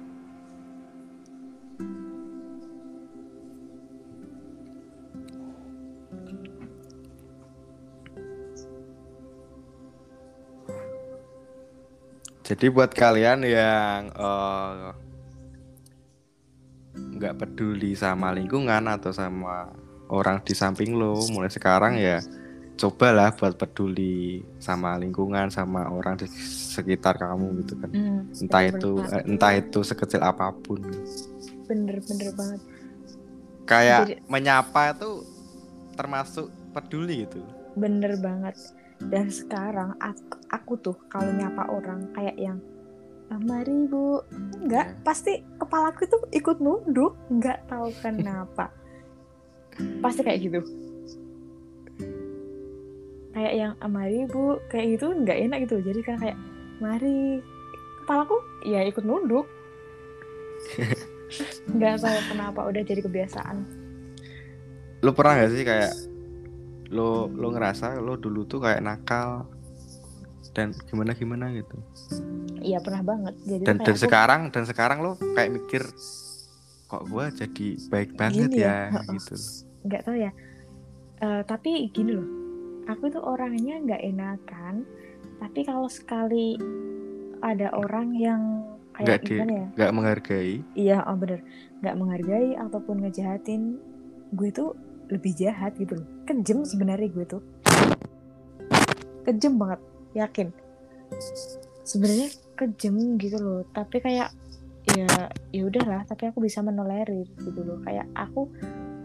Jadi 12.47 12.65
buat 12.71 12.95
kalian 12.95 13.43
yang 13.43 14.07
eh, 14.07 14.87
nggak 16.95 17.35
peduli 17.43 17.91
sama 17.91 18.31
lingkungan 18.31 18.87
atau 18.87 19.11
sama 19.11 19.67
orang 20.07 20.39
di 20.47 20.55
samping 20.55 20.95
lo 20.95 21.19
mulai 21.27 21.51
sekarang 21.51 21.99
ya 21.99 22.23
cobalah 22.73 23.29
buat 23.31 23.53
peduli 23.53 24.41
sama 24.57 24.97
lingkungan 24.97 25.47
sama 25.47 25.87
orang 25.87 26.17
di 26.17 26.25
sekitar 26.67 27.15
kamu 27.15 27.61
gitu 27.61 27.73
kan. 27.77 27.89
Hmm, 27.89 28.21
entah 28.33 28.61
bener 28.61 28.73
itu 28.73 28.91
banget. 28.97 29.13
eh, 29.13 29.23
entah 29.29 29.53
itu 29.53 29.79
sekecil 29.81 30.21
apa 30.21 30.49
pun. 30.51 30.81
Bener-bener 31.63 32.29
banget. 32.33 32.61
Kayak 33.63 34.01
Jadi- 34.03 34.19
menyapa 34.27 34.91
itu 34.91 35.09
termasuk 35.93 36.45
peduli 36.71 37.23
gitu. 37.23 37.39
Bener 37.73 38.17
banget. 38.17 38.57
Dan 38.99 39.27
sekarang 39.27 39.95
aku, 39.97 40.23
aku 40.49 40.73
tuh 40.81 40.97
kalau 41.07 41.29
nyapa 41.29 41.67
orang 41.67 42.09
kayak 42.11 42.37
yang 42.37 42.59
"Ah, 43.27 43.39
mari 43.39 43.87
bu. 43.87 44.21
Enggak 44.59 45.01
pasti 45.01 45.41
kepalaku 45.57 46.05
tuh 46.05 46.21
ikut 46.29 46.57
nunduk 46.57 47.15
nggak 47.29 47.65
tahu 47.65 47.89
kenapa. 47.97 48.69
Pasti 50.03 50.21
kayak 50.21 50.39
gitu 50.39 50.59
kayak 53.33 53.53
yang 53.53 53.73
"Ah, 53.77 53.89
mari 53.89 54.23
bu. 54.25 54.61
Kayak 54.67 54.97
gitu 54.97 55.11
nggak 55.13 55.37
enak 55.41 55.57
gitu. 55.65 55.81
Jadi 55.81 55.99
kan 56.01 56.15
kayak 56.17 56.37
mari. 56.77 57.41
Kepalaku 58.03 58.35
ya 58.63 58.83
ikut 58.83 59.03
nunduk. 59.03 59.47
Nggak 61.65 61.95
tahu 61.99 62.19
kenapa 62.29 62.59
udah 62.67 62.81
jadi 62.83 63.01
kebiasaan. 63.01 63.57
Lo 65.01 65.11
pernah 65.11 65.41
gak 65.41 65.51
sih 65.51 65.63
kayak 65.65 65.91
lo 66.93 67.25
lo 67.27 67.49
ngerasa 67.49 67.97
lo 67.97 68.15
dulu 68.15 68.45
tuh 68.45 68.61
kayak 68.61 68.85
nakal 68.85 69.49
dan 70.53 70.75
gimana 70.85 71.17
gimana 71.17 71.49
gitu? 71.51 71.73
Iya 72.61 72.79
pernah 72.79 73.01
banget. 73.01 73.33
Jadi 73.43 73.63
dan 73.65 73.81
dan 73.81 73.95
aku- 73.95 74.03
sekarang 74.03 74.41
dan 74.53 74.63
sekarang 74.63 74.97
lo 75.01 75.11
kayak 75.33 75.51
mikir 75.51 75.83
kok 76.85 77.09
gua 77.09 77.33
jadi 77.33 77.67
baik 77.89 78.13
banget 78.13 78.53
Gini 78.53 78.61
ya, 78.61 78.93
ya, 78.93 79.01
gitu. 79.09 79.33
Nggak 79.83 80.01
tahu 80.05 80.15
ya. 80.19 80.31
Eh, 81.17 81.41
tapi 81.47 81.87
gini 81.89 82.11
loh 82.13 82.27
aku 82.87 83.11
tuh 83.11 83.23
orangnya 83.23 83.79
nggak 83.79 84.03
enakan 84.03 84.83
tapi 85.39 85.67
kalau 85.67 85.87
sekali 85.91 86.55
ada 87.43 87.75
orang 87.75 88.15
yang 88.15 88.41
kayak 88.95 89.25
gimana 89.25 89.51
ya? 89.51 89.67
nggak 89.75 89.91
menghargai. 89.91 90.53
Iya 90.77 90.97
oh 91.03 91.17
bener. 91.17 91.41
Nggak 91.83 91.95
menghargai 91.99 92.49
ataupun 92.55 92.95
ngejahatin 93.03 93.61
gue 94.33 94.49
tuh 94.53 94.71
lebih 95.11 95.35
jahat 95.35 95.75
gitu 95.75 95.99
loh. 95.99 96.07
Kejem 96.23 96.63
sebenarnya 96.63 97.09
gue 97.11 97.25
tuh. 97.27 97.43
Kejem 99.27 99.59
banget 99.59 99.81
yakin. 100.15 100.47
Sebenarnya 101.83 102.31
kejem 102.55 103.19
gitu 103.19 103.37
loh 103.41 103.61
tapi 103.75 103.99
kayak 103.99 104.31
ya 104.93 105.09
ya 105.49 105.61
udahlah 105.65 106.05
tapi 106.07 106.29
aku 106.29 106.39
bisa 106.39 106.63
menolerir 106.63 107.27
gitu 107.43 107.59
loh. 107.65 107.81
Kayak 107.83 108.07
aku 108.15 108.47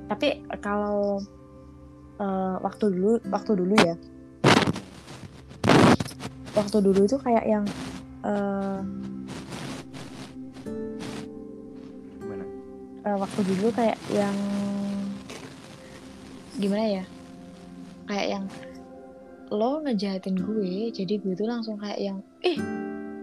tapi 0.06 0.46
kalau 0.62 1.18
eh, 2.18 2.54
waktu 2.60 2.84
dulu 2.90 3.12
waktu 3.28 3.52
dulu 3.54 3.74
ya. 3.78 3.94
Waktu 6.52 6.76
dulu 6.82 7.00
itu 7.06 7.16
kayak 7.16 7.44
yang 7.46 7.64
eh, 8.24 8.80
gimana? 12.18 12.44
eh, 13.04 13.16
waktu 13.16 13.40
dulu 13.46 13.66
kayak 13.70 13.98
yang 14.10 14.36
gimana 16.58 17.02
ya? 17.02 17.04
Kayak 18.08 18.26
yang 18.28 18.44
lo 19.48 19.80
ngejahatin 19.80 20.36
gue 20.36 20.92
jadi 20.92 21.14
gue 21.16 21.32
tuh 21.32 21.48
langsung 21.48 21.80
kayak 21.80 21.96
yang 21.96 22.18
ih 22.44 22.60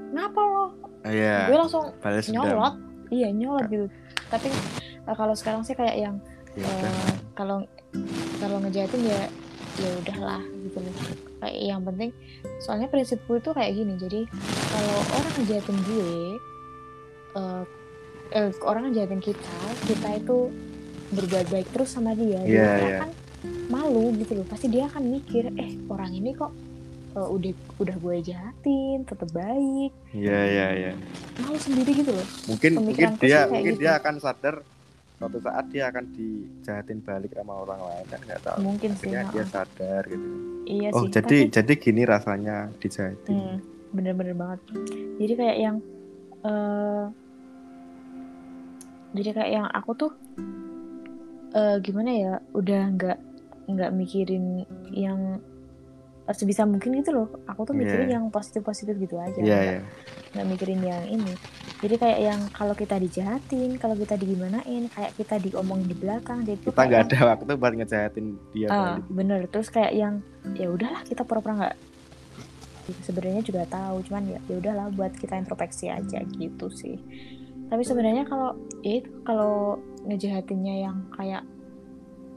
kenapa 0.10 0.40
lo? 0.42 0.66
Ah, 1.06 1.12
iya 1.14 1.52
gue 1.52 1.58
langsung 1.60 1.86
nyolot. 2.32 2.76
Iya 3.14 3.30
nyolot 3.30 3.66
gitu. 3.70 3.86
Tapi 4.32 4.50
eh, 5.06 5.16
kalau 5.16 5.36
sekarang 5.38 5.62
sih 5.62 5.76
kayak 5.76 5.98
yang 6.00 6.16
Ya 6.56 6.64
eh, 6.64 6.72
udah. 6.72 6.94
kalau 7.36 7.58
kalau 8.46 8.62
ngejahatin 8.62 9.02
ya 9.10 9.22
ya 9.76 9.90
udahlah 10.06 10.42
gitu. 10.62 10.78
Loh 10.80 10.94
kayak 11.46 11.58
yang 11.62 11.82
penting 11.84 12.10
soalnya 12.64 12.88
prinsipku 12.90 13.38
itu 13.38 13.50
kayak 13.52 13.76
gini 13.76 13.94
jadi 14.00 14.22
kalau 14.72 14.98
orang 15.14 15.34
ngejahatin 15.38 15.78
gue 15.84 16.14
eh, 17.36 17.64
eh, 18.34 18.50
orang 18.64 18.90
ngejahatin 18.90 19.22
kita 19.22 19.58
kita 19.86 20.10
itu 20.22 20.38
berbuat 21.14 21.46
baik 21.54 21.70
terus 21.70 21.94
sama 21.94 22.18
dia. 22.18 22.42
Iya, 22.42 22.50
dia 22.50 22.66
iya. 22.66 22.98
akan 22.98 23.10
malu 23.70 24.10
gitu 24.18 24.42
loh. 24.42 24.46
Pasti 24.50 24.68
dia 24.74 24.90
akan 24.90 25.04
mikir 25.06 25.54
eh 25.54 25.78
orang 25.86 26.12
ini 26.18 26.34
kok 26.34 26.50
eh, 27.14 27.28
udah 27.30 27.54
udah 27.78 27.96
gue 28.02 28.16
jahatin 28.26 29.06
tetap 29.06 29.30
baik. 29.30 29.92
Iya 30.16 30.40
iya 30.50 30.68
iya. 30.74 30.92
Malu 31.46 31.58
sendiri 31.62 31.92
gitu 31.94 32.12
loh. 32.16 32.28
Mungkin 32.50 32.72
mungkin 32.82 33.06
Pemikiranku 33.14 33.22
dia 33.22 33.40
mungkin 33.46 33.74
gitu. 33.78 33.82
dia 33.86 33.92
akan 34.02 34.16
sadar 34.18 34.56
suatu 35.16 35.38
saat 35.40 35.66
dia 35.72 35.88
akan 35.88 36.06
dijahatin 36.12 37.00
balik 37.00 37.32
sama 37.32 37.54
orang 37.58 37.80
lain 37.82 38.06
kan 38.08 38.20
nggak 38.22 38.42
tahu. 38.42 38.58
Mungkin 38.62 38.90
sih 38.94 39.08
akhirnya 39.08 39.24
dia 39.30 39.38
heeh. 39.40 39.48
sadar 39.48 40.04
gitu. 40.06 40.28
Iya 40.66 40.90
oh 40.92 41.02
sih 41.02 41.10
jadi 41.10 41.38
tapi- 41.46 41.52
jadi 41.52 41.74
gini 41.78 42.02
rasanya 42.04 42.56
dijahatin. 42.78 43.32
Hmm, 43.32 43.58
bener-bener 43.92 44.34
banget. 44.34 44.60
Jadi 45.16 45.34
kayak 45.34 45.58
yang 45.58 45.76
eh 46.42 47.06
jadi 49.16 49.30
kayak 49.32 49.52
yang 49.54 49.68
aku 49.70 49.92
tuh 49.96 50.12
eh 51.56 51.78
gimana 51.80 52.12
ya, 52.12 52.34
udah 52.52 52.82
nggak 52.92 53.18
nggak 53.66 53.92
mikirin 53.96 54.68
yang 54.92 55.40
sebisa 56.28 56.66
mungkin 56.66 57.00
gitu 57.00 57.14
loh. 57.14 57.28
Aku 57.48 57.64
tuh 57.64 57.72
mikirin 57.72 58.10
Iya. 58.10 58.16
yang 58.20 58.28
positif 58.28 58.60
positif 58.62 58.98
gitu 58.98 59.16
aja. 59.16 59.38
Iya, 59.38 59.56
nggak, 59.56 59.82
nggak 60.34 60.46
mikirin 60.52 60.82
yang 60.82 61.04
ini 61.08 61.32
jadi 61.84 61.96
kayak 62.00 62.20
yang 62.24 62.42
kalau 62.56 62.72
kita 62.72 62.96
dijahatin 62.96 63.76
kalau 63.76 64.00
kita 64.00 64.16
digimanain 64.16 64.88
kayak 64.88 65.12
kita 65.20 65.36
diomongin 65.44 65.92
di 65.92 65.98
belakang 65.98 66.48
jadi 66.48 66.72
Kita 66.72 66.88
nggak 66.88 67.04
ada 67.12 67.20
waktu 67.36 67.52
buat 67.60 67.74
ngejahatin 67.76 68.26
dia 68.56 68.68
balik. 68.72 69.04
bener. 69.12 69.40
Terus 69.52 69.68
kayak 69.68 69.92
yang 69.92 70.24
ya 70.56 70.72
udahlah 70.72 71.04
kita 71.04 71.28
pura-pura 71.28 71.68
nggak 71.68 71.76
sebenarnya 73.04 73.44
juga 73.44 73.68
tahu. 73.68 74.08
Cuman 74.08 74.24
ya 74.24 74.40
ya 74.48 74.56
udahlah 74.56 74.88
buat 74.96 75.12
kita 75.20 75.36
introspeksi 75.36 75.92
aja 75.92 76.24
gitu 76.40 76.72
sih. 76.72 76.96
Tapi 77.68 77.84
sebenarnya 77.84 78.24
kalau 78.24 78.56
ya 78.80 79.04
itu 79.04 79.12
kalau 79.28 79.76
ngejahatinnya 80.08 80.76
yang 80.80 80.98
kayak 81.12 81.44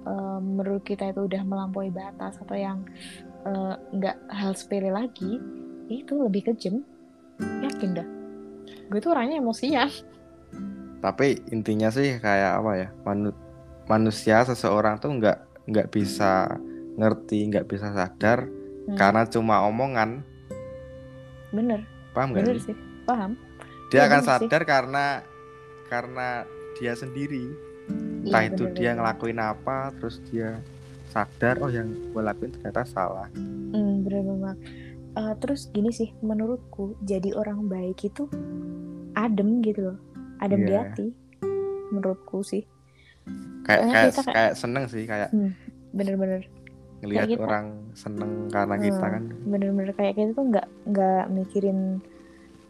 eh, 0.02 0.38
menurut 0.42 0.82
kita 0.82 1.14
itu 1.14 1.30
udah 1.30 1.46
melampaui 1.46 1.94
batas 1.94 2.34
atau 2.42 2.58
yang 2.58 2.82
eh, 3.46 3.74
nggak 3.94 4.16
hal 4.34 4.50
sepele 4.58 4.90
lagi 4.90 5.38
ya 5.88 6.04
itu 6.04 6.20
lebih 6.20 6.52
kejam 6.52 6.84
yakin 7.38 7.96
dah 7.96 8.17
gue 8.88 8.98
tuh 8.98 9.12
orangnya 9.12 9.38
emosian 9.38 9.88
Tapi 10.98 11.38
intinya 11.48 11.88
sih 11.88 12.18
kayak 12.18 12.58
apa 12.58 12.72
ya? 12.74 12.88
Manu- 13.04 13.36
manusia 13.86 14.42
seseorang 14.42 14.98
tuh 14.98 15.14
nggak 15.14 15.38
nggak 15.64 15.88
bisa 15.88 16.58
ngerti, 16.94 17.46
nggak 17.46 17.66
bisa 17.66 17.92
sadar 17.92 18.50
Hmm, 18.84 18.96
karena 18.96 19.22
cuma 19.24 19.62
omongan. 19.62 20.24
bener 21.48 21.84
Paham 22.10 22.32
nggak 22.32 22.44
bener 22.44 22.58
sih? 22.58 22.76
paham 23.04 23.36
Dia 23.88 24.02
Iya, 24.02 24.08
akan 24.08 24.18
bener 24.18 24.24
sih. 24.26 24.30
sadar 24.42 24.62
karena 24.64 25.04
karena 25.86 26.28
dia 26.74 26.92
sendiri. 26.92 27.44
Entah 28.20 28.42
Iya, 28.42 28.50
itu 28.50 28.64
bener, 28.64 28.74
dia 28.74 28.90
bener. 28.90 28.96
ngelakuin 28.98 29.38
apa, 29.38 29.76
terus 29.94 30.20
dia 30.26 30.60
sadar 31.06 31.56
oh 31.60 31.68
yang 31.68 31.88
gue 31.88 32.20
lakuin 32.20 32.50
ternyata 32.50 32.84
salah. 32.84 33.28
Hmm, 33.70 34.02
bener 34.02 34.20
banget. 34.26 34.58
Eh, 35.10 35.34
terus 35.36 35.68
gini 35.68 35.88
sih, 35.88 36.12
menurutku 36.20 36.96
jadi 37.00 37.32
orang 37.32 37.66
baik 37.66 38.04
itu 38.04 38.28
adem 39.12 39.60
gitu 39.60 39.80
loh, 39.86 39.98
adem 40.38 40.62
di 40.62 40.70
Iya. 40.70 40.80
hati. 40.84 41.06
Menurutku 41.88 42.40
sih, 42.42 42.64
Kayak 43.60 43.78
Soalnya 43.78 43.92
kayak 43.92 44.08
kita 44.08 44.22
kayak- 44.22 44.36
kayak 44.38 44.54
seneng 44.54 44.84
sih 44.86 45.04
kayak 45.04 45.28
bener-bener, 45.90 46.40
ngelihat 46.98 47.28
kita- 47.28 47.42
orang 47.42 47.66
seneng 47.92 48.32
karena 48.48 48.74
kita 48.76 48.96
Hmm. 48.98 49.12
kan. 49.12 49.22
bener-bener 49.44 49.92
kayak 49.92 50.14
kita 50.14 50.30
tuh 50.32 50.44
nggak 50.46 50.66
nggak 50.86 51.24
mikirin 51.28 51.78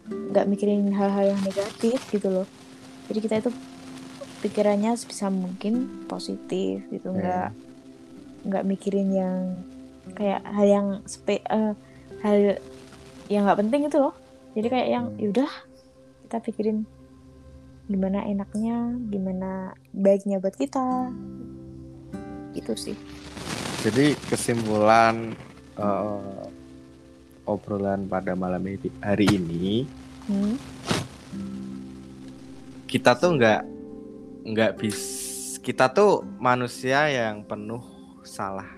nggak 0.09 0.47
mikirin 0.49 0.91
hal-hal 0.91 1.25
yang 1.29 1.41
negatif 1.41 2.03
gitu 2.11 2.29
loh. 2.29 2.47
Jadi 3.07 3.19
kita 3.21 3.35
itu 3.39 3.51
pikirannya 4.41 4.91
sebisa 4.93 5.29
mungkin 5.29 5.75
positif 6.05 6.83
gitu, 6.89 7.09
Iya. 7.09 7.15
nggak 7.15 7.49
nggak 8.45 8.65
mikirin 8.67 9.09
yang 9.13 9.39
kayak 10.11 10.43
hal 10.43 10.67
yang 10.67 10.89
spe 11.05 11.39
eh, 11.39 11.79
hal 12.23 12.59
yang 13.29 13.45
nggak 13.45 13.61
penting 13.61 13.87
itu 13.87 13.99
loh. 13.99 14.15
Jadi 14.57 14.67
kayak 14.67 14.89
yang 14.89 15.07
Hmm. 15.13 15.21
yaudah 15.21 15.53
kita 16.27 16.37
pikirin 16.43 16.79
gimana 17.89 18.25
enaknya, 18.25 18.97
gimana 19.09 19.73
baiknya 19.93 20.41
buat 20.41 20.57
kita. 20.57 21.13
Gitu 22.53 22.73
sih. 22.75 22.97
Jadi 23.85 24.19
kesimpulan 24.27 25.33
eh, 25.79 26.45
obrolan 27.47 28.11
pada 28.11 28.35
malam 28.35 28.61
hari 29.01 29.27
ini 29.31 29.87
Hmm. 30.29 30.59
kita 32.85 33.17
tuh 33.17 33.39
nggak 33.39 33.63
nggak 34.49 34.73
bis 34.77 35.01
kita 35.61 35.89
tuh 35.89 36.25
manusia 36.41 37.09
yang 37.09 37.45
penuh 37.45 37.81
salah 38.25 38.69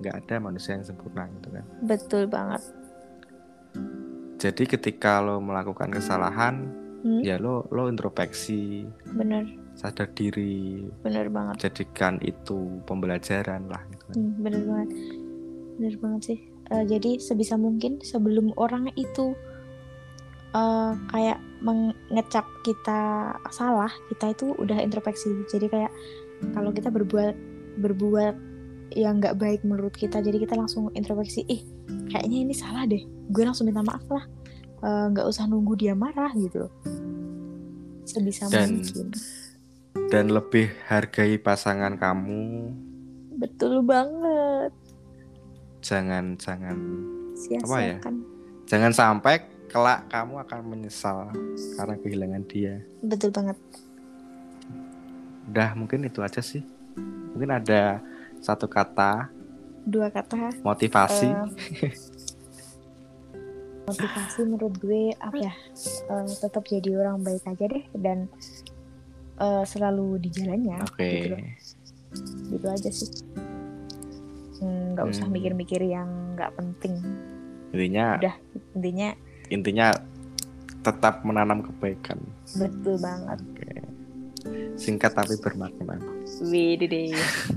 nggak 0.00 0.14
ada 0.24 0.34
manusia 0.40 0.76
yang 0.76 0.84
sempurna 0.84 1.28
gitu 1.40 1.48
kan 1.52 1.64
Betul 1.84 2.22
banget. 2.28 2.62
Jadi 4.38 4.62
ketika 4.64 5.18
lo 5.18 5.42
melakukan 5.42 5.90
kesalahan 5.90 6.86
Hmm. 6.98 7.22
ya 7.22 7.38
lo 7.38 7.62
lo 7.70 7.86
introspeksi 7.86 8.82
Bener, 9.14 9.46
sadar 9.78 10.10
diri 10.10 10.82
bener 11.06 11.30
banget. 11.30 11.70
jadikan 11.70 12.18
itu 12.18 12.82
pembelajaran 12.90 13.70
lah 13.70 13.78
gitu 13.94 14.02
kan. 14.02 14.14
Hmm, 14.18 14.34
bener 14.42 14.62
banget. 14.66 14.88
Bener 15.78 15.94
banget 16.02 16.22
sih. 16.26 16.38
Eh, 16.74 16.84
jadi 16.90 17.22
sebisa 17.22 17.54
mungkin 17.54 18.02
sebelum 18.02 18.50
orang 18.58 18.90
itu 18.98 19.30
eh, 20.50 20.92
kayak 21.14 21.38
mengecap 21.62 22.50
kita 22.66 23.30
salah, 23.54 23.94
kita 24.10 24.34
itu 24.34 24.58
udah 24.58 24.82
introspeksi. 24.82 25.30
Jadi 25.46 25.70
kayak 25.70 25.94
kalau 26.50 26.74
kita 26.74 26.90
berbuat 26.90 27.38
berbuat 27.78 28.34
yang 28.90 29.18
nggak 29.18 29.34
baik 29.34 29.60
menurut 29.62 29.92
kita, 29.92 30.18
jadi 30.18 30.38
kita 30.38 30.54
langsung 30.54 30.88
introspeksi. 30.92 31.44
Ih, 31.44 31.62
kayaknya 32.08 32.38
ini 32.42 32.52
salah 32.52 32.84
deh. 32.84 33.00
Gue 33.28 33.42
langsung 33.42 33.64
minta 33.64 33.80
maaf 33.80 34.04
lah. 34.06 34.24
Eh, 34.78 35.06
nggak 35.10 35.26
usah 35.26 35.44
nunggu 35.44 35.74
dia 35.74 35.92
marah 35.92 36.30
gitu. 36.32 36.70
Sebisa 38.02 38.48
Dan- 38.48 38.78
mungkin. 38.78 39.08
dan 40.08 40.32
lebih 40.32 40.72
hargai 40.86 41.36
pasangan 41.36 41.92
kamu 41.94 42.72
Betul 43.36 43.84
banget. 43.84 44.72
jangan 45.78 46.32
jangan 46.34 46.76
ya? 47.36 47.60
Sia-siakan. 47.60 48.14
jangan 48.64 48.90
sampai 48.90 49.36
kelak 49.66 50.08
kamu 50.08 50.40
akan 50.40 50.60
menyesal 50.64 51.28
karena 51.76 51.94
kehilangan 51.98 52.42
dia 52.48 52.80
Betul 53.00 53.30
banget. 53.30 53.60
udah 55.44 55.70
mungkin 55.74 56.04
itu 56.04 56.20
aja 56.20 56.40
sih 56.40 56.64
mungkin 57.30 57.52
ada 57.52 58.00
satu 58.40 58.66
kata. 58.66 59.28
Dua 59.82 60.08
kata. 60.08 60.52
Motivasi. 60.60 61.28
Eh, 61.28 61.46
motivasi 63.86 64.40
menurut 64.44 64.74
gue 64.76 65.16
apa 65.16 65.36
ya? 65.38 65.54
Eh, 66.08 66.28
tetap 66.34 66.62
jadi 66.62 67.00
orang 67.00 67.24
baik 67.24 67.44
aja 67.44 67.64
deh 67.64 67.84
dan 67.96 68.28
eh, 69.38 69.64
selalu 69.64 70.20
di 70.20 70.28
jalannya 70.28 70.76
oke. 70.82 70.98
gitu 71.00 71.26
loh. 71.32 71.40
gitu 72.48 72.66
aja 72.66 72.90
sih. 72.90 73.10
Hmm, 74.58 74.92
nggak 74.92 75.06
usah 75.06 75.24
Hmm. 75.24 75.34
mikir-mikir 75.34 75.80
yang 75.80 76.08
nggak 76.34 76.50
penting. 76.52 76.98
Intinya 77.70 78.18
udah 78.18 78.34
intinya 78.74 79.08
intinya 79.48 79.86
tetap 80.80 81.22
menanam 81.22 81.62
kebaikan. 81.62 82.18
Betul 82.56 82.96
banget 82.98 83.38
singkat 84.78 85.12
tapi 85.12 85.34
bermakna. 85.38 85.98
Widih. 86.44 87.14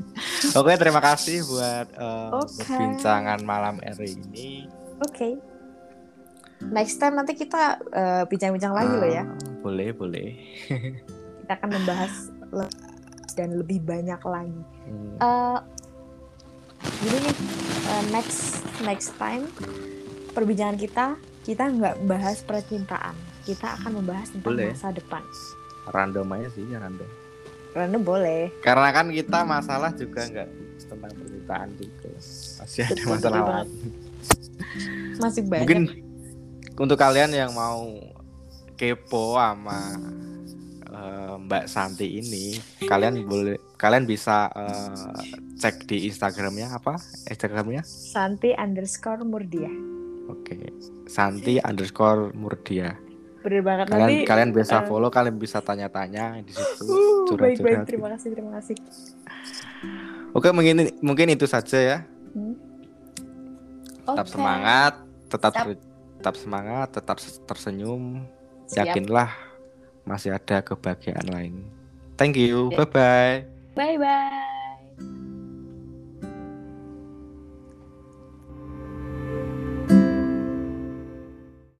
Oke 0.58 0.74
terima 0.76 1.00
kasih 1.00 1.46
buat 1.46 1.88
eh, 1.94 2.30
Oke. 2.34 2.66
perbincangan 2.66 3.40
malam 3.46 3.78
hari 3.80 4.18
ini. 4.18 4.66
Oke. 5.02 5.38
Next 6.62 7.02
time 7.02 7.18
nanti 7.18 7.34
kita 7.34 7.78
eh, 7.94 8.24
bincang-bincang 8.26 8.74
lagi 8.74 8.94
loh 8.94 9.10
ya. 9.10 9.24
Ah, 9.26 9.38
boleh 9.66 9.90
boleh. 9.94 10.30
Kita 11.42 11.58
akan 11.58 11.70
membahas 11.74 12.14
le- 12.54 12.74
dan 13.34 13.58
lebih 13.58 13.82
banyak 13.82 14.22
lagi. 14.22 14.62
Hmm, 14.86 15.58
gini 17.02 17.18
nih 17.18 17.36
eh, 17.90 18.04
next 18.14 18.62
next 18.82 19.10
time 19.18 19.50
perbincangan 20.34 20.78
kita 20.78 21.06
kita 21.42 21.64
nggak 21.66 21.96
bahas 22.06 22.46
percintaan. 22.46 23.18
Kita 23.42 23.74
akan 23.82 24.02
membahas 24.06 24.30
tentang 24.30 24.54
Boleh. 24.54 24.70
masa 24.74 24.94
depan 24.94 25.26
random 25.90 26.28
aja 26.38 26.48
sih 26.54 26.64
ya 26.70 26.78
random. 26.78 27.10
Karena 27.72 27.98
boleh. 27.98 28.52
Karena 28.60 28.90
kan 28.92 29.08
kita 29.10 29.48
masalah 29.48 29.96
juga 29.96 30.28
nggak 30.28 30.50
tentang 30.92 31.14
permintaan 31.16 31.70
juga. 31.80 32.10
Masih 32.60 32.84
ada 32.84 32.94
Betul, 32.94 33.10
masalah 33.16 33.42
lain. 33.42 33.70
Masih 35.18 35.42
banyak. 35.48 35.62
Mungkin 35.64 35.82
untuk 36.76 36.98
kalian 37.00 37.32
yang 37.32 37.52
mau 37.56 37.96
kepo 38.76 39.40
sama 39.40 39.96
eh, 40.92 41.34
Mbak 41.48 41.66
Santi 41.72 42.08
ini 42.20 42.60
kalian 42.84 43.24
boleh 43.24 43.58
kalian 43.80 44.04
bisa 44.04 44.52
eh, 44.52 45.32
cek 45.64 45.88
di 45.88 46.12
Instagramnya 46.12 46.76
apa? 46.76 47.00
Instagramnya? 47.32 47.88
Santi 47.88 48.52
underscore 48.52 49.24
Murdia. 49.24 49.72
Oke. 50.28 50.60
Santi 51.08 51.60
underscore 51.64 52.36
Murdia 52.36 53.11
bener 53.42 53.62
banget. 53.66 53.86
Kalian 53.90 54.02
nanti 54.08 54.18
kalian 54.26 54.50
bisa 54.54 54.76
eh, 54.80 54.86
follow 54.86 55.10
kalian 55.10 55.36
bisa 55.38 55.58
tanya-tanya 55.60 56.40
di 56.46 56.54
situ. 56.54 56.86
Uh, 56.86 57.36
baik 57.36 57.58
baik. 57.58 57.58
curhat-curhat 57.58 57.86
terima 57.90 58.08
kasih 58.14 58.28
terima 58.34 58.52
kasih. 58.62 58.76
Oke 60.32 60.48
mungkin 60.54 60.76
mungkin 61.02 61.28
itu 61.34 61.46
saja 61.50 61.80
ya. 61.80 61.98
Hmm. 62.32 62.56
tetap 64.02 64.28
Oke. 64.28 64.34
semangat 64.34 64.94
tetap 65.30 65.54
Siap. 65.54 65.66
ber- 65.68 65.84
tetap 66.22 66.36
semangat 66.38 66.88
tetap 66.94 67.18
tersenyum. 67.50 68.04
Siap. 68.72 68.88
yakinlah 68.88 69.30
masih 70.08 70.32
ada 70.32 70.64
kebahagiaan 70.64 71.28
lain. 71.28 71.54
Thank 72.16 72.40
you. 72.40 72.72
Ya. 72.72 72.86
bye 72.86 72.88
bye 72.88 73.36
bye 73.76 73.98
bye 74.00 74.51